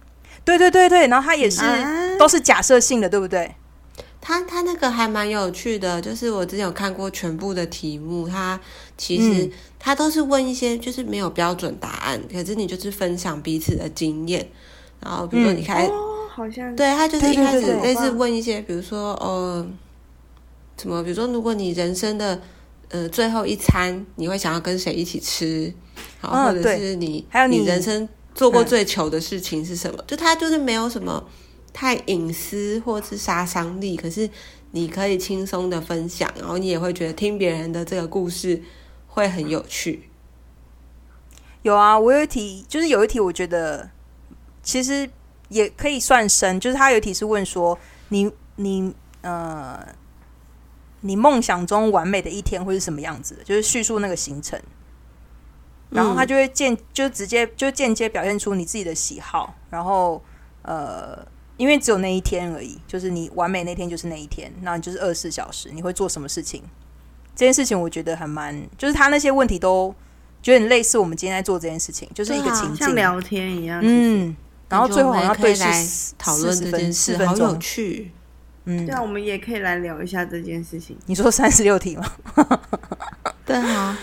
[0.46, 1.60] 对对对对，然后它也是
[2.18, 3.54] 都是假设性的，对不对？
[4.20, 8.60] 它它那个还蛮有趣的，就是我之前有看过全部的题目，他
[8.98, 14.46] 其实他都是问一些就是没有标准答案，可是你就是分享彼此的经验，
[15.00, 15.88] 然后比如说你开，
[16.28, 19.66] 好像对他就是一开始类似问一些，比如说呃，
[20.76, 22.40] 什么，比如说如果你人生的
[22.90, 25.72] 呃最后一餐，你会想要跟谁一起吃？
[26.20, 30.04] 好，或者是你，还有你人生做过最糗的事情是什么？
[30.06, 31.24] 就他就是没有什么
[31.72, 34.28] 太隐私或是杀伤力，可是
[34.72, 38.62] 你可以轻松的分享，然后你也会觉得听别人的这个故事
[39.06, 40.08] 会很有趣。
[41.62, 43.90] 有啊，我有一题，就是有一题，我觉得
[44.62, 45.08] 其实
[45.48, 49.86] 也可以算深，就是他有一题是问说，你你呃，
[51.00, 53.44] 你梦想中完美的一天会是什么样子的？
[53.44, 54.60] 就是叙述那个行程。
[55.90, 60.22] 然后他就会间就直接就间接表现出你自己的喜好，然后
[60.62, 61.26] 呃，
[61.60, 66.62] 因为只有那一天而已，就是你完美那天就是那一天，那你就是二十四小时，你会做什么事情？
[67.36, 69.94] 这件事情我觉得还蛮，就是他那些问题都
[70.40, 73.78] 觉得很类似我们今天在做这件事情，就是一个情境，像聊天一样。
[73.84, 74.34] 嗯，
[74.70, 75.86] 然后最后好像对来
[76.16, 78.10] 讨论这件事，好有趣。
[78.64, 80.96] 嗯，对啊，我们也可以来聊一下这件事情。
[81.04, 82.10] 你说三十六题吗？
[83.44, 83.98] 对啊。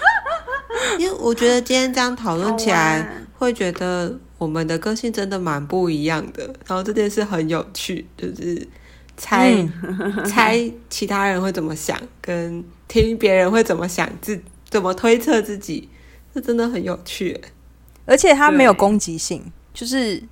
[0.99, 6.45] 因为我觉得今天这样讨论起来，会觉得我们的个性真的蛮不一样的。
[6.67, 8.67] 然后这件事很有趣，就是
[9.15, 9.51] 猜
[10.25, 15.89] 猜其他人会怎么想，跟听别人会怎么想，自怎么推测自己，
[16.33, 17.39] 这真的很有趣。
[18.05, 20.23] 而且它没有攻击性，就是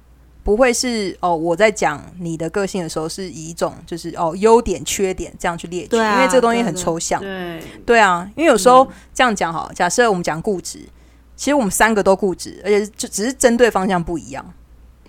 [0.44, 7.20] 不会是哦，我在讲你的个性的时候，是以一种就是哦优点、缺点这样去列举，因为这个东西很抽象。
[7.20, 10.80] 对对啊，因为有时候这样讲好，假设我们讲固执，
[11.36, 14.54] 其实我们三个都固执，而且就只是针对方向不一样。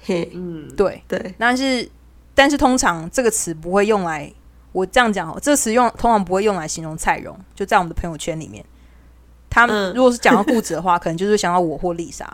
[0.05, 1.89] 嘿，嗯，对对，但是
[2.35, 4.33] 但是通常这个词不会用来
[4.73, 8.65] 我这样讲哦，这个词用通常不会用来形容蔡荣，就在我们的朋友圈里面，
[9.51, 12.29] 他们如果是讲到固执的话，可能就是想到我或丽莎。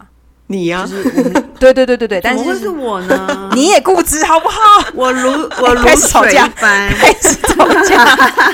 [0.48, 3.50] 你呀，就是我们对对对对对，但是是我呢？
[3.54, 4.58] 你也固执好不好？
[4.94, 5.30] 我如
[5.62, 8.06] 我如水般开始吵架，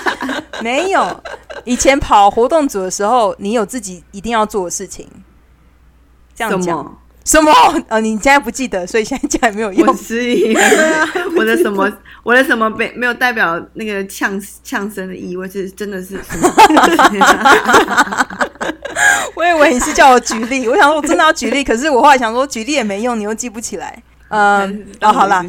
[0.62, 1.20] 没有。
[1.64, 5.08] 以前跑活动组的时候，你有自己一定要做的事情。
[6.38, 7.52] 这样讲什么？
[7.88, 9.86] 呃， 你现在不记得，所以现在讲也没有用。
[9.86, 10.54] 我失忆。
[11.36, 11.92] 我的什么？
[12.22, 15.48] 我的什么没没有代表那个呛呛声的意味？
[15.48, 16.50] 是真的是什么？
[19.34, 24.02] 我以为你是叫我举例，我想说我真的要举例，可是我后来想说举例也没用，你又记不起来。
[24.28, 25.44] 嗯，哦，好啦，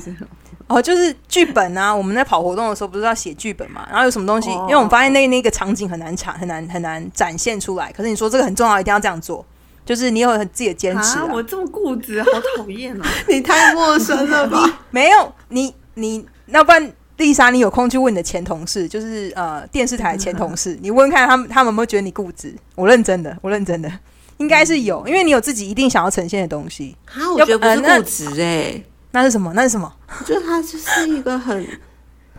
[0.68, 3.88] 哦，就是剧本啊，我们在跑活动的时候不是要写剧本嘛？
[3.90, 7.92] 然后有什么东西，因为我们发现那那个场景很难产，很难很难展现出来。
[7.92, 9.46] 可是你说这个很重要，一定要这样做。
[9.90, 11.22] 就是你有很自己的坚持、啊！
[11.26, 11.30] 啊。
[11.34, 13.04] 我这么固执，好讨厌哦。
[13.28, 14.64] 你太陌生了吧？
[14.92, 22.54] 没有你你，要不然丽莎，你有空去问你的前同事，就是呃电视台的前同事， 你问问看他们他们有没有觉得你固执？
[22.76, 23.92] 我认真的，我认真的，
[24.38, 26.96] 应该是有，因为你有自己一定想要呈现的东西。
[27.12, 28.80] 啊，我觉得不是固执哎、
[29.10, 29.52] 那是什么？
[29.56, 29.92] 那是什么？
[30.20, 31.68] 我觉得他就是一个很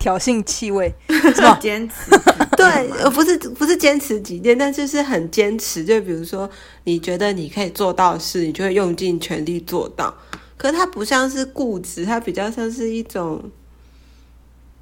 [0.00, 1.56] 挑衅气味 是吧？
[1.60, 2.10] 坚持
[2.56, 2.66] 对，
[2.98, 5.84] 呃，不是不是坚持己见，但就是很坚持。
[5.84, 6.50] 就比如说，
[6.84, 10.12] 你觉得你可以做到的事，你就会用尽全力做到。
[10.56, 13.50] 可是他不像是固执，它比较像是一种，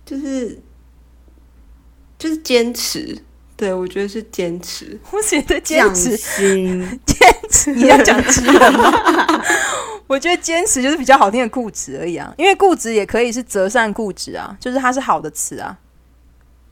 [0.07, 0.59] 就是
[2.19, 3.19] 就是坚持。
[3.59, 4.99] 对我觉得是坚持。
[5.11, 7.19] 我觉得坚持心， 坚
[7.51, 8.93] 持，你要讲直人吗？
[10.07, 15.77] 我觉得坚持就是比较好听的固执而已啊，因为固执也可以是折善固执啊，就是它是好的词啊，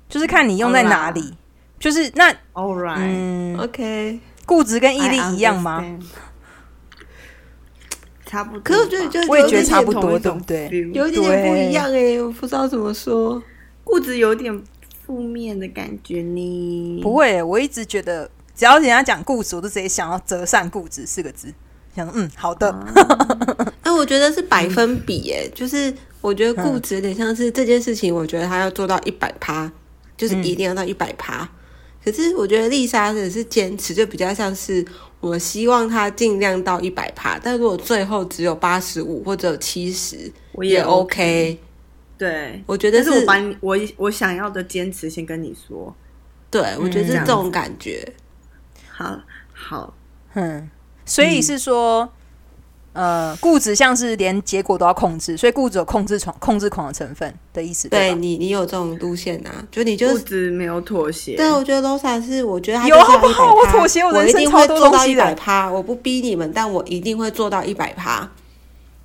[0.09, 1.35] 就是看你用在哪里。
[1.79, 5.85] 就是那 All right，嗯，OK，固执跟毅力一样吗？
[8.25, 8.61] 差不多。
[8.63, 13.43] 可是我觉得就我也觉得差不多对不对有一点点不一样哎、我不知道怎么说。
[13.85, 14.65] 固执有点
[15.07, 17.01] 负面的感觉呢。
[17.03, 21.53] 不会，我一直觉得只要人家讲固执，我都直接想要择善固执四个字，
[21.95, 22.71] 想嗯好的，
[23.83, 29.71] 哎、 我觉得是百分比哎、就是我觉得固执有点像是这件事情，我觉得他要做到一百趴，
[30.17, 31.49] 就是一定要到一百趴。
[32.05, 34.85] 可是我觉得丽莎的是坚持，就比较像是
[35.21, 41.59] 我希望她尽量到一百趴，但如果最后只有八十五或者七十，也我也 OK。
[42.19, 45.95] 对，我觉得但是我把你我我想要的坚持先跟你说。
[46.51, 48.07] 对，我觉得是嗯这种感觉。
[48.89, 49.19] 好
[49.53, 49.95] 好，
[50.35, 50.71] 嗯，
[51.05, 52.09] 所以是说。
[52.99, 57.99] 呃，固执像是连结果都要控制，所以固执有控制狂、控制狂的成分的意思，吧？
[57.99, 59.63] 对你，你有这种路线啊？
[59.71, 61.37] 就你就固是执没有妥协。
[61.37, 68.27] 对，我觉得 Losa 是，我觉得他有好不好我妥协我人一生超定会做到一百趴，我不逼你们，但我一定会做到一百趴。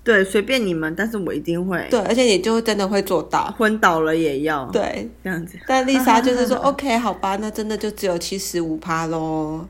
[0.03, 1.85] 对，随便你们，但是我一定会。
[1.89, 3.53] 对，而且你就真的会做到。
[3.57, 5.59] 昏倒了也要。，对，这样子。
[5.67, 9.65] 但丽莎就是说， OK，好吧，那真的就只有七十五趴喽。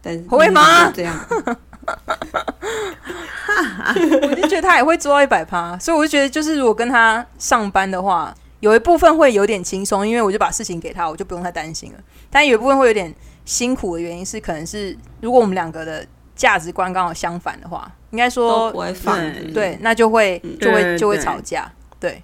[0.00, 1.26] 但是会吗就这样，
[4.22, 11.98] 我就觉得他也会做到一百趴， 所以我就觉得，就是如果跟他上班的话，有一部分会有点轻松，因为我就把事情给他，我就不用太担心了。
[12.30, 13.12] 但有一部分会有点
[13.44, 16.06] 辛苦的原因是，可能是如果我们两个的
[16.38, 19.18] 价值观刚好相反的话，应该都说不会放。
[19.18, 21.70] 对对，那就会就会就会吵架。
[22.00, 22.22] 对，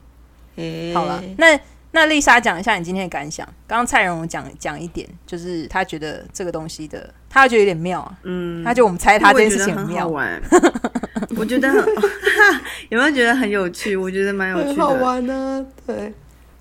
[0.57, 1.59] 诶好了，那
[1.91, 3.47] 那丽莎讲一下你今天的感想。
[3.67, 10.09] 刚刚蔡荣讲讲一点，就是他觉得这个东西的，他觉得有点妙啊，嗯，他觉得我们猜他这件事情很好妙。
[10.09, 10.41] 玩。
[11.37, 11.79] 我觉得很
[12.91, 13.97] 有没有觉得很有趣？
[13.97, 15.03] 我觉得蛮有趣很好的。
[15.03, 15.67] 玩呢。
[15.85, 16.15] 对，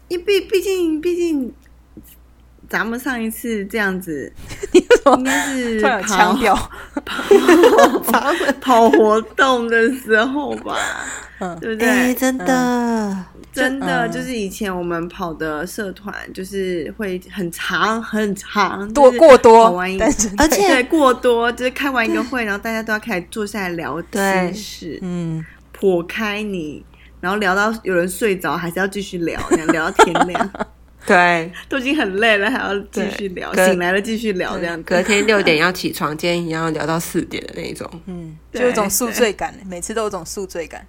[0.08, 1.54] 因为毕毕竟毕竟，
[2.74, 4.34] 咱们上一次这样子，
[4.74, 6.72] 应该是跑调，
[8.60, 10.76] 跑活动的时候吧，
[11.38, 11.56] 嗯。
[11.60, 12.16] 对不哎，对？
[12.16, 14.12] 真的，真的嗯。
[14.12, 26.84] 就是以前我们跑的社团，就是会很长很长，多就是过多跑完一，但是而且对过多，就是开完一个会，然后大家都要开始坐下来聊对心事，嗯，破开你，
[27.22, 29.40] 然后聊到有人睡着，还是要继续聊，
[29.72, 30.50] 聊到天亮，
[31.08, 37.90] 对，都已经很累了，还要继续聊，醒来了继续聊，这样隔天六点要起床，今天一样要聊到四点的那一种。
[38.06, 40.88] 嗯，就有种宿醉感，每次都有种宿醉感。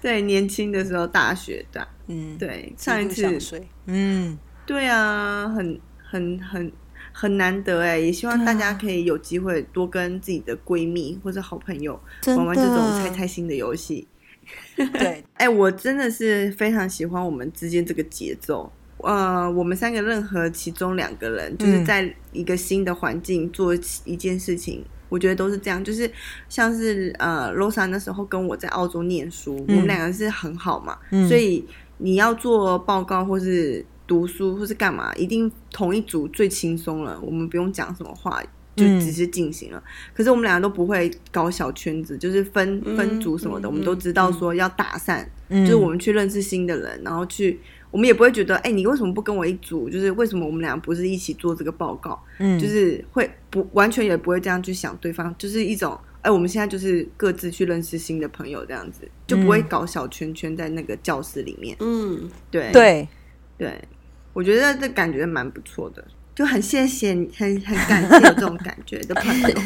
[0.00, 3.38] 对，年轻的时候，大学的，嗯，对，上一次。
[3.84, 6.72] 嗯，对啊，很很很
[7.12, 14.08] 很难得哎，也希望大家可以有机会多跟自己的闺蜜或者好朋友玩玩这种猜猜心的游戏。
[14.76, 18.72] 对， 哎，我真的是非常喜欢我们之间这个节奏。
[18.98, 21.84] 呃，我们三个任何其中两个人，就是嗯。
[21.84, 23.74] 在一个新的环境做
[24.04, 25.82] 一件事情，我觉得都是这样。
[25.84, 26.10] 就是
[26.48, 31.28] 像是呃，Rosa 那时候跟我在澳洲念书，我们两个是很好嘛，嗯。
[31.28, 31.64] 所以
[31.98, 38.42] 你要做报告或是读书或是干嘛，一定同一组最轻松了，我们不用讲什么话。
[38.74, 39.00] 就嗯。
[39.00, 39.82] 只是进行了，
[40.12, 45.64] 可是我们两个都不会搞小圈子，就是分分组什么的，嗯我们都知道说要打散，嗯。
[45.64, 47.58] 就是我们去认识新的人，然后去，
[47.96, 49.88] 我们也不会觉得，哎、你为什么不跟我一组？
[49.88, 52.22] 就是为什么我们俩不是一起做这个报告？
[52.38, 61.74] 嗯，就是会不完全也不会这样去想对方，就是一种，哎、我们现在就是各自去认识新的朋友，这样子就不会搞小圈圈在那个教室里面。
[61.80, 63.08] 嗯，对对，
[63.56, 63.82] 对，
[64.34, 66.04] 我觉得这感觉蛮不错的。
[66.34, 69.48] 就很谢谢你，很很感谢有这种感觉的朋友。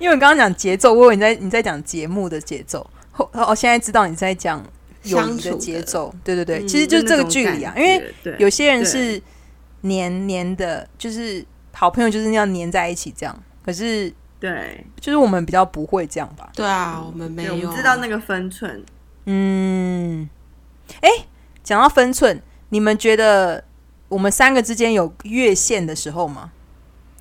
[0.00, 4.60] 因为我刚刚讲节奏，我以为你在你在讲节目的节奏，后哦，现在知道你在讲
[5.04, 6.14] 友谊的节奏。
[6.22, 9.20] 对对对，嗯其实就是这个距离啊，因为有些人是
[9.82, 13.42] 黏黏的，就是好朋友就是那样黏在一起这样。
[13.64, 16.50] 可是对，就是我们比较不会这样吧？
[16.54, 18.84] 对啊，我们没，有我们知道那个分寸。
[19.26, 20.28] 嗯，
[21.00, 21.08] 哎，
[21.62, 23.64] 讲到分寸，你们觉得
[24.08, 26.52] 我们三个之间有越线的时候吗？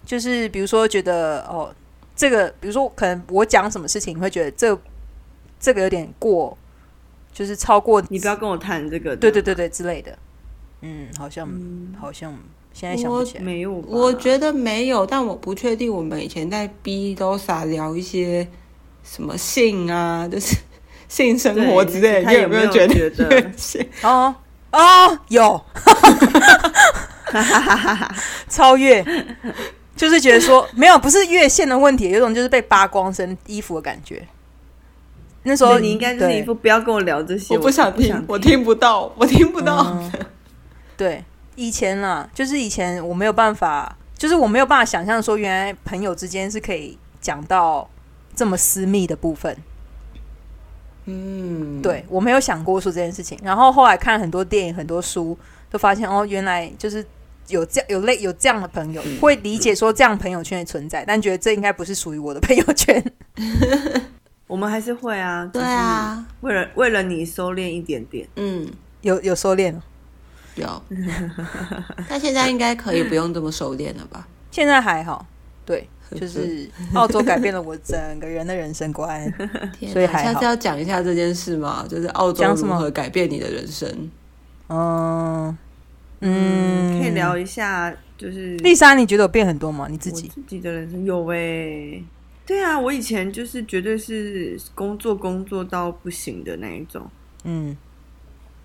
[0.05, 1.73] 就是比如说觉得哦，
[2.13, 4.77] 这个比如说可能我讲什么事情，你会觉得这
[5.61, 6.57] 这个有点过，
[7.33, 9.15] 就是超过你不要跟我谈这个。
[9.15, 10.17] 对对对对之类的。
[10.81, 11.49] 嗯，好像、
[11.99, 12.37] 好像
[12.73, 13.43] 现在想不起来。
[13.43, 18.47] 没有，我觉得没有，但我不确定我们以前在 B 都傻聊一些
[19.03, 20.57] 什么性啊，就是
[21.07, 23.51] 性生活之类的，你有没有觉得？
[24.01, 24.35] 哦
[24.71, 25.61] 哦，有，
[28.49, 29.05] 超越，
[29.95, 34.27] 就是觉得说没有，不是越线的问题，有一种就是被扒光身衣服的感觉。
[35.43, 39.85] 那时候你应该就是一副不要跟我聊这些，我不想听，我听不到，我听不到。
[39.93, 40.11] 嗯
[40.95, 41.23] 对，
[41.55, 47.89] 以前啦，就是以前我没有办法，就是我没有办法想象说，原来朋友之间是可以讲到
[48.35, 49.57] 这么私密的部分。
[51.05, 55.37] 嗯，对我没有想过说这件事情，然后后来看很多电影、很多书，
[55.69, 57.03] 都发现哦，原来就是
[57.47, 63.03] 有这样有类有这样的朋友，会理解说这样朋友圈的存在，但觉得这应该不是属于我的朋友圈。
[64.47, 68.27] 我们还是会啊，对啊，为了为了你收敛一点点。
[68.35, 68.67] 嗯，
[69.01, 69.81] 有有收敛了，
[70.55, 70.83] 有。
[72.07, 74.27] 但现在应该可以不用这么熟练了吧？
[74.51, 75.25] 现在还好。
[75.65, 75.87] 对，
[76.19, 79.31] 就是澳洲改变了我整个人的人生观。
[79.91, 81.85] 所以还好哪下次要讲一下这件事嘛？
[81.89, 83.89] 就是澳洲讲什么如何改变你的人生？
[84.67, 85.57] 嗯
[86.19, 89.87] 嗯，嗯，可以聊一下，就是丽莎，你觉得有变很多吗？
[89.89, 90.27] 你自己？
[90.27, 92.03] 自己的人生有诶、
[92.45, 97.09] 对啊，我以前就是绝对是工作工作到不行的那一种。
[97.45, 97.75] 嗯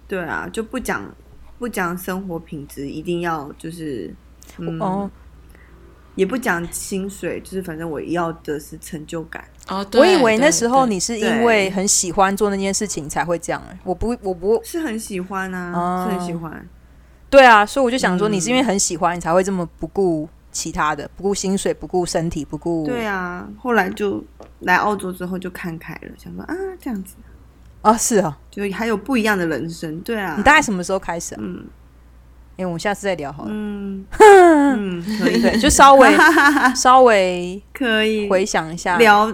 [0.07, 1.15] 对啊，就不讲
[1.59, 4.15] 不讲生活品质，一定要就是
[4.57, 5.11] 嗯，哦，
[6.15, 9.45] 也不讲薪水，就是反正我要的是成就感。
[9.69, 13.79] 哦，对我以为那对时候你是因为很喜欢做那件事情才会这样、欸。
[13.85, 16.69] 我不，我不，是很喜欢啊，哦是很喜欢。
[17.29, 20.27] 对啊，所以我就想说，嗯你是因为很喜欢，你才会这么不顾
[20.59, 24.25] 其他的，不顾薪水，不顾身体，不顾对啊，后来就
[24.61, 27.15] 来澳洲之后就看开了，想说啊这样子，
[27.83, 28.37] 啊，是啊。
[28.51, 30.01] 就还有不一样的人生。
[30.01, 31.39] 对啊，你大概什么时候开始啊？
[31.41, 31.65] 嗯
[32.57, 33.51] 因为我们下次再聊好了。
[33.53, 36.09] 嗯 嗯，可以对，就稍微
[36.75, 39.33] 稍微可以回想一下，聊。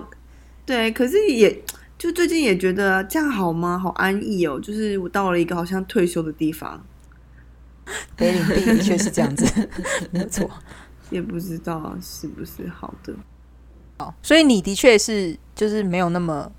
[0.66, 1.62] 对，可是也
[1.96, 3.78] 就最近也觉得这样好吗？
[3.78, 6.84] 好安逸哦，就是我到了一个好像退休的地方，
[8.14, 9.70] 北领地的确是这样子，
[10.12, 10.50] 没有错。
[11.10, 13.14] 也不知道是不是好的。
[13.98, 16.50] 好，所以你的确是就是没有那么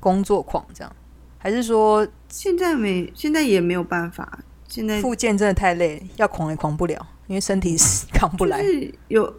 [0.00, 0.96] 工作狂这样，
[1.38, 4.40] 还是说现在没，现在也没有办法。
[4.68, 8.62] 现在复健真的太累，要狂也狂不了，因为身体是扛不来。
[8.62, 9.34] 就是有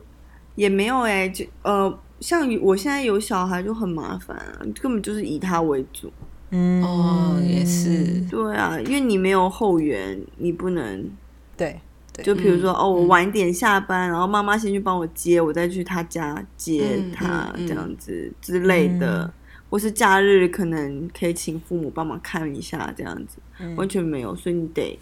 [0.53, 6.13] 也没有哎、就呃，像我现在有小孩就很麻烦啊，根本就是以他为主。
[6.51, 11.09] 嗯，哦，也是，对啊，因为你没有后援，你不能，
[11.57, 11.81] 对
[12.21, 19.23] 就比如说、嗯哦，我晚一点下班，然后妈妈先去帮我接，我再去他家接嗯他、这样子之类的。
[19.23, 19.31] 嗯。
[19.69, 23.75] 或是假日可能可以请父母帮忙看一下这样子，嗯。
[23.75, 24.99] 完全没有，所以你得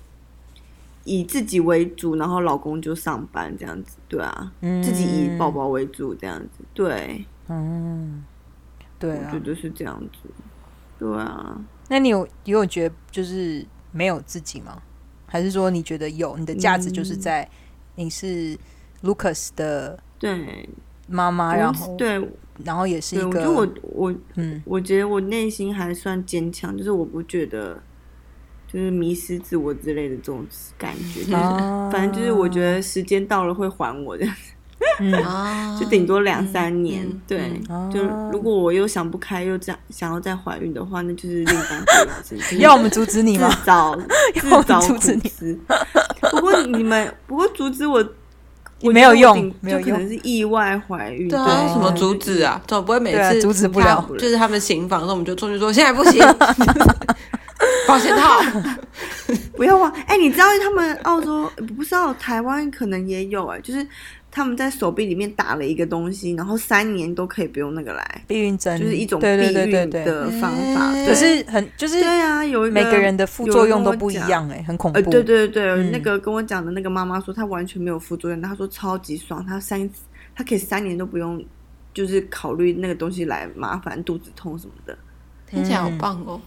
[1.04, 4.82] 以自己为主，然后老公就上班这样子，对啊，嗯。
[4.82, 8.24] 自己以宝宝为主这样子，对，嗯，
[8.98, 9.32] 对啊。
[9.34, 9.46] 我觉。
[9.46, 10.30] 得是这样子，
[10.98, 11.60] 对啊，
[11.90, 14.82] 那你有你有觉得就是没有自己吗？
[15.32, 16.36] 还是说你觉得有？
[16.38, 17.48] 你的价值就是在
[17.96, 18.58] 你是
[19.02, 20.68] Lucas 的对，
[21.08, 22.22] 妈妈，然后对。
[22.66, 24.62] 然后也是对，一个我觉得我我嗯。
[24.66, 27.82] 我觉得我内心还算坚强，就是我不觉得
[28.68, 30.46] 就是迷失自我之类的这种
[30.78, 31.90] 感觉，就是、啊。
[31.90, 34.28] 反正就是我觉得时间到了会还我的，
[35.00, 37.06] 嗯啊， 就顶多两三年。
[37.06, 38.02] 嗯对，嗯就
[38.32, 42.60] 如果我又想不开又这样想要再怀孕的话，那就是另当别论。
[42.60, 43.50] 要我们阻止你吗？
[43.50, 44.04] 自找自
[44.50, 45.60] 要我们找阻止你。
[46.32, 48.04] 不过你们，不过阻止我，
[48.82, 51.28] 我没有用就可能是意外怀孕。
[51.30, 52.62] 对啊，什么阻止啊？
[52.68, 56.22] 总不会每次阻止不了 就是他们行房的时候，我们就出去说现在不行，
[57.88, 58.40] 保险套。
[59.56, 63.86] 不要忘，哎、你知道他们澳洲不知道台湾可能也有哎、就是
[64.32, 69.90] 他们在手臂里面打了一个东西，然后三年都可以不用那个来，避孕针就是一种避孕。
[69.90, 70.92] 的方法。
[70.94, 74.98] 嗯可是很就是对啊，有一个每个人的副作用都不一样哎、很恐怖。
[74.98, 79.90] 呃，对对对，嗯那个跟我讲的那个妈妈说，她完全没有副作用，她说超级爽，她三
[80.34, 81.44] 她可以三年都不用，
[81.94, 84.98] 就是考虑那个东西来麻烦肚子痛什么的。
[85.50, 86.40] 听起来好棒哦！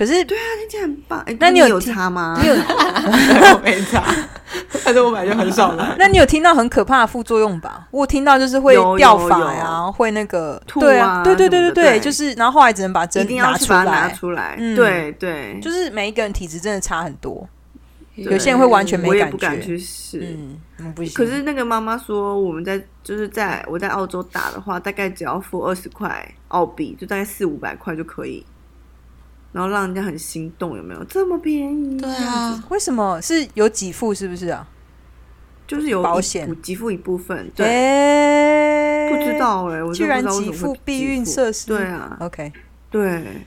[0.00, 1.20] 可是对啊，听起来很棒。
[1.26, 2.38] 哎，那你你有有听差吗？
[2.40, 4.02] 你有， 我没查，
[4.82, 5.94] 但是我本来就很少来。
[5.98, 7.86] 那你有听到很可怕的副作用吧？
[7.90, 14.56] 我有听到就是会掉发呀，会那个吐对啊，啊对对对对对就是然后后来只能把一针定要拿出去把它拿来，出来。
[14.58, 17.46] 嗯对对，就是每一个人体质真的差很多，
[18.14, 20.18] 有些人会完全没我也感觉不敢去试。
[20.20, 21.12] 嗯，嗯不行。
[21.12, 28.42] 可是那个妈妈说，我们在就是在我在澳洲打的话，大概只要付二十块澳币，就大概四五百块就可以，
[29.52, 31.02] 然后让人家很心动，有没有？
[31.04, 31.98] 这么便宜？
[31.98, 33.20] 对啊，为什么？
[33.20, 34.66] 是有给付是不是啊？
[35.66, 36.48] 就是有保险。
[36.48, 42.52] 补给付一部分，对，哎，不知道哎、我居然给付避孕设施，对啊，，OK，
[42.90, 43.44] 对，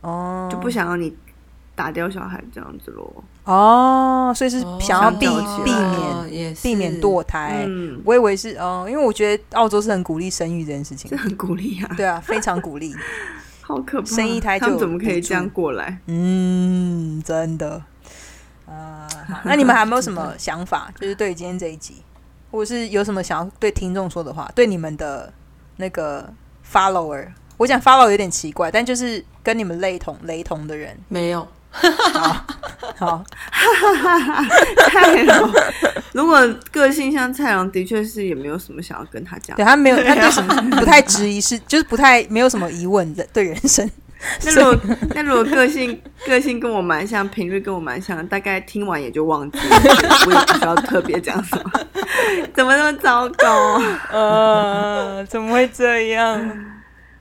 [0.00, 1.14] 哦，就不想要你
[1.74, 3.24] 打掉小孩这样子咯。
[3.44, 7.64] 哦，所以是想要避哦避哦免避免堕胎。
[7.66, 11.10] 嗯，我以为是哦，因为我觉得澳洲是很鼓励生育这件事情。
[11.10, 12.94] 这，很鼓励啊，对啊，非常鼓励。
[13.68, 14.06] 好可怕！
[14.06, 15.98] 生一胎就怎么可以这样过来？
[16.06, 17.82] 嗯，真的。
[18.64, 19.06] 呃，
[19.44, 20.90] 那你们还有没有什么想法？
[20.98, 22.02] 就是对今天这一集，
[22.50, 25.30] 或者是有什么想要对听众说的话，对你们的
[25.76, 26.32] 那个
[26.66, 31.46] follower，我讲 follow 有点奇怪，但就是跟你们类同雷同的人，没有，
[32.96, 33.22] 好，
[34.90, 35.50] 蔡荣，
[36.12, 36.40] 如果
[36.72, 39.64] 个性像蔡荣，的确是也没有什么想要跟他讲对。
[39.64, 43.88] 他没有，他对什么 不太质疑，是就是不太没有什么疑问的对人生。
[44.44, 44.76] 那如果
[45.14, 49.76] 那如果个性个性跟我蛮像，频率跟我蛮像，大概听完也就忘记了，
[50.26, 51.70] 我也不需要特别讲什么。
[52.52, 53.80] 怎么那么糟糕？
[54.10, 56.40] 呃，怎么会这样？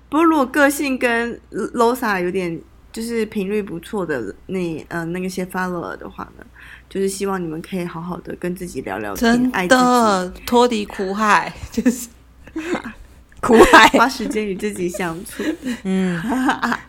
[0.09, 2.59] 不过如果个性跟 Losa 有点
[2.91, 6.45] 就是频率不错的那呃那个些 follower 的话呢，
[6.89, 12.07] 就是希望你们可以好好的跟自己聊聊天真，爱自己，的脱离苦海， 就是。
[13.39, 15.43] 苦海，花时间与自己相处，
[15.83, 16.19] 嗯。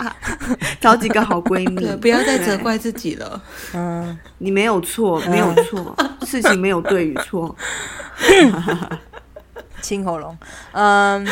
[0.80, 1.76] 找几个好闺蜜。
[1.76, 3.40] 对，，不要再责怪自己了。
[3.74, 5.94] 嗯，你没有错，没有错，
[6.24, 7.54] 事情没有对与错。
[9.80, 10.36] 清喉咙，
[10.72, 11.22] 嗯，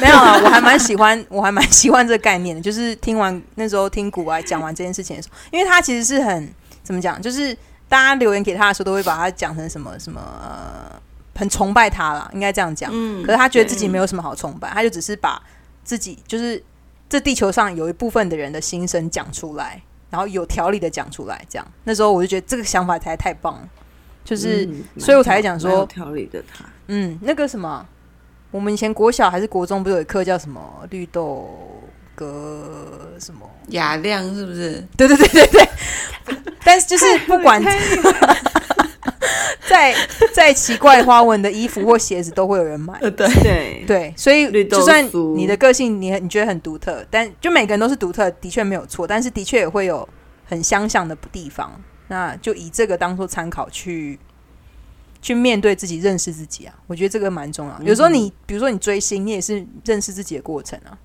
[0.00, 2.62] 没有啊，我还蛮喜欢， 我还蛮喜欢这个概念的。
[2.62, 7.54] 就是听完那时候听古爱讲完这件事情的时候，因为他其实是很怎么讲，就是
[7.88, 11.00] 大家留言给他的时候，都会把他讲成什么什么、呃、
[11.34, 12.90] 很崇拜他啦，应该这样讲。
[12.92, 15.40] 嗯可是他觉得自己没有什么好崇拜，他就只是把
[15.84, 16.62] 自己就是
[17.08, 21.66] 这地球上有一部分的人的心声讲出来，然后有条理的讲出来，这样。
[21.84, 23.68] 那时候我就觉得这个想法才太棒了，
[24.24, 27.86] 就是、嗯所以我才讲说有条理的他，嗯，那个什么，
[28.52, 31.50] 我们以前国小还是国中，不是有一课叫什么绿豆
[32.14, 33.40] 格什么？
[33.68, 34.86] 雅亮是不是？
[34.96, 35.68] 对对对对对。
[36.64, 37.60] 但是就是 不管
[39.68, 39.94] 再
[40.34, 42.98] 再 奇怪花纹的衣服或鞋子，都会有人买。
[43.00, 50.06] 呃，对，对对，所以就算你的个性你很你觉得很独特，但就每个人都是独特，的确没有错，但是的确也会有
[50.44, 51.72] 很相像的地方。
[52.08, 54.18] 那就以这个当做参考去
[55.22, 57.84] 去面对自己、认识自己啊，我觉得这个蛮重要的。
[57.84, 60.98] 有时候你比如说你追星，你也是认识自己的过程啊，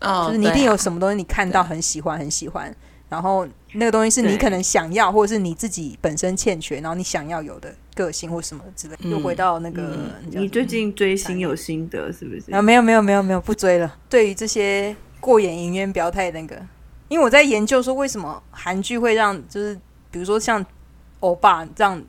[0.00, 2.74] 哦，就是你一定有什么东西你看到很喜欢、很喜欢，
[3.08, 8.94] 然后那个东西是你可能想要，或者是你自己本身欠缺，然后你想要有的个性或什么之类。
[9.00, 9.98] 嗯又回到那个
[10.30, 12.52] 你最近追星有心得是不是？
[12.52, 13.96] 啊，没有没有没有没有，不追了。
[14.08, 16.54] 对于这些过眼云烟，不要太那个，
[17.08, 19.74] 因为我在研究说为什么韩剧会让就是
[20.12, 20.64] 比如说像
[21.20, 22.00] 欧巴这样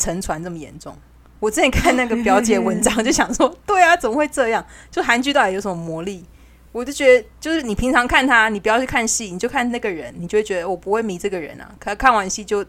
[0.00, 0.96] 沉船这么严重。
[1.38, 4.64] 我之前看那个表姐文章，就想说，对啊，怎么会这样？
[4.90, 6.24] 就韩剧到底有什么魔力？
[6.72, 11.68] 我就觉得，就是你平常看他，你不要去看戏，你就看那个人，你就会觉得我不会迷这个人啊。
[11.78, 12.64] 可看完戏就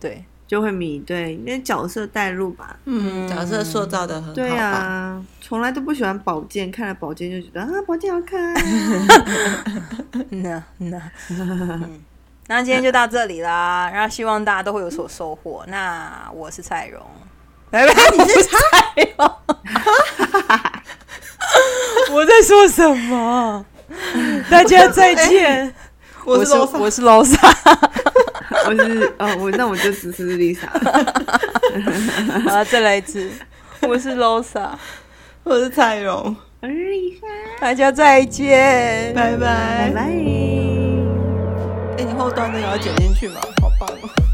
[0.00, 2.78] 对，就会迷，对，那角色带入吧。
[2.86, 4.32] 嗯，角色塑造的很好？
[4.32, 8.54] 对啊，从来都不喜欢宝剑，看了宝剑就觉得啊，宝剑好看。
[10.30, 12.00] 嗯呐嗯呐，嗯，
[12.48, 15.64] 那今天就到这里啦， 然后希望大家都会有所收获。
[15.68, 17.00] 那我是蔡荣，
[17.70, 18.58] 拜 拜，你是 蔡
[19.16, 19.30] 荣，
[22.10, 23.64] 我在说什么？
[24.50, 25.72] 大家再见。
[26.24, 27.38] 我是我是 Losa，
[28.66, 30.68] 我是哦，我那我就只是 Lisa。
[32.44, 33.30] 好了，再来一次，
[33.80, 34.70] 我是 Losa，
[35.44, 37.20] 我是蔡荣，我是 Lisa，
[37.60, 39.38] 大家再见，拜拜。
[39.38, 40.77] 拜拜。
[41.98, 43.40] 哎、你后端那个要剪进去吗？
[43.60, 44.27] 好棒哦！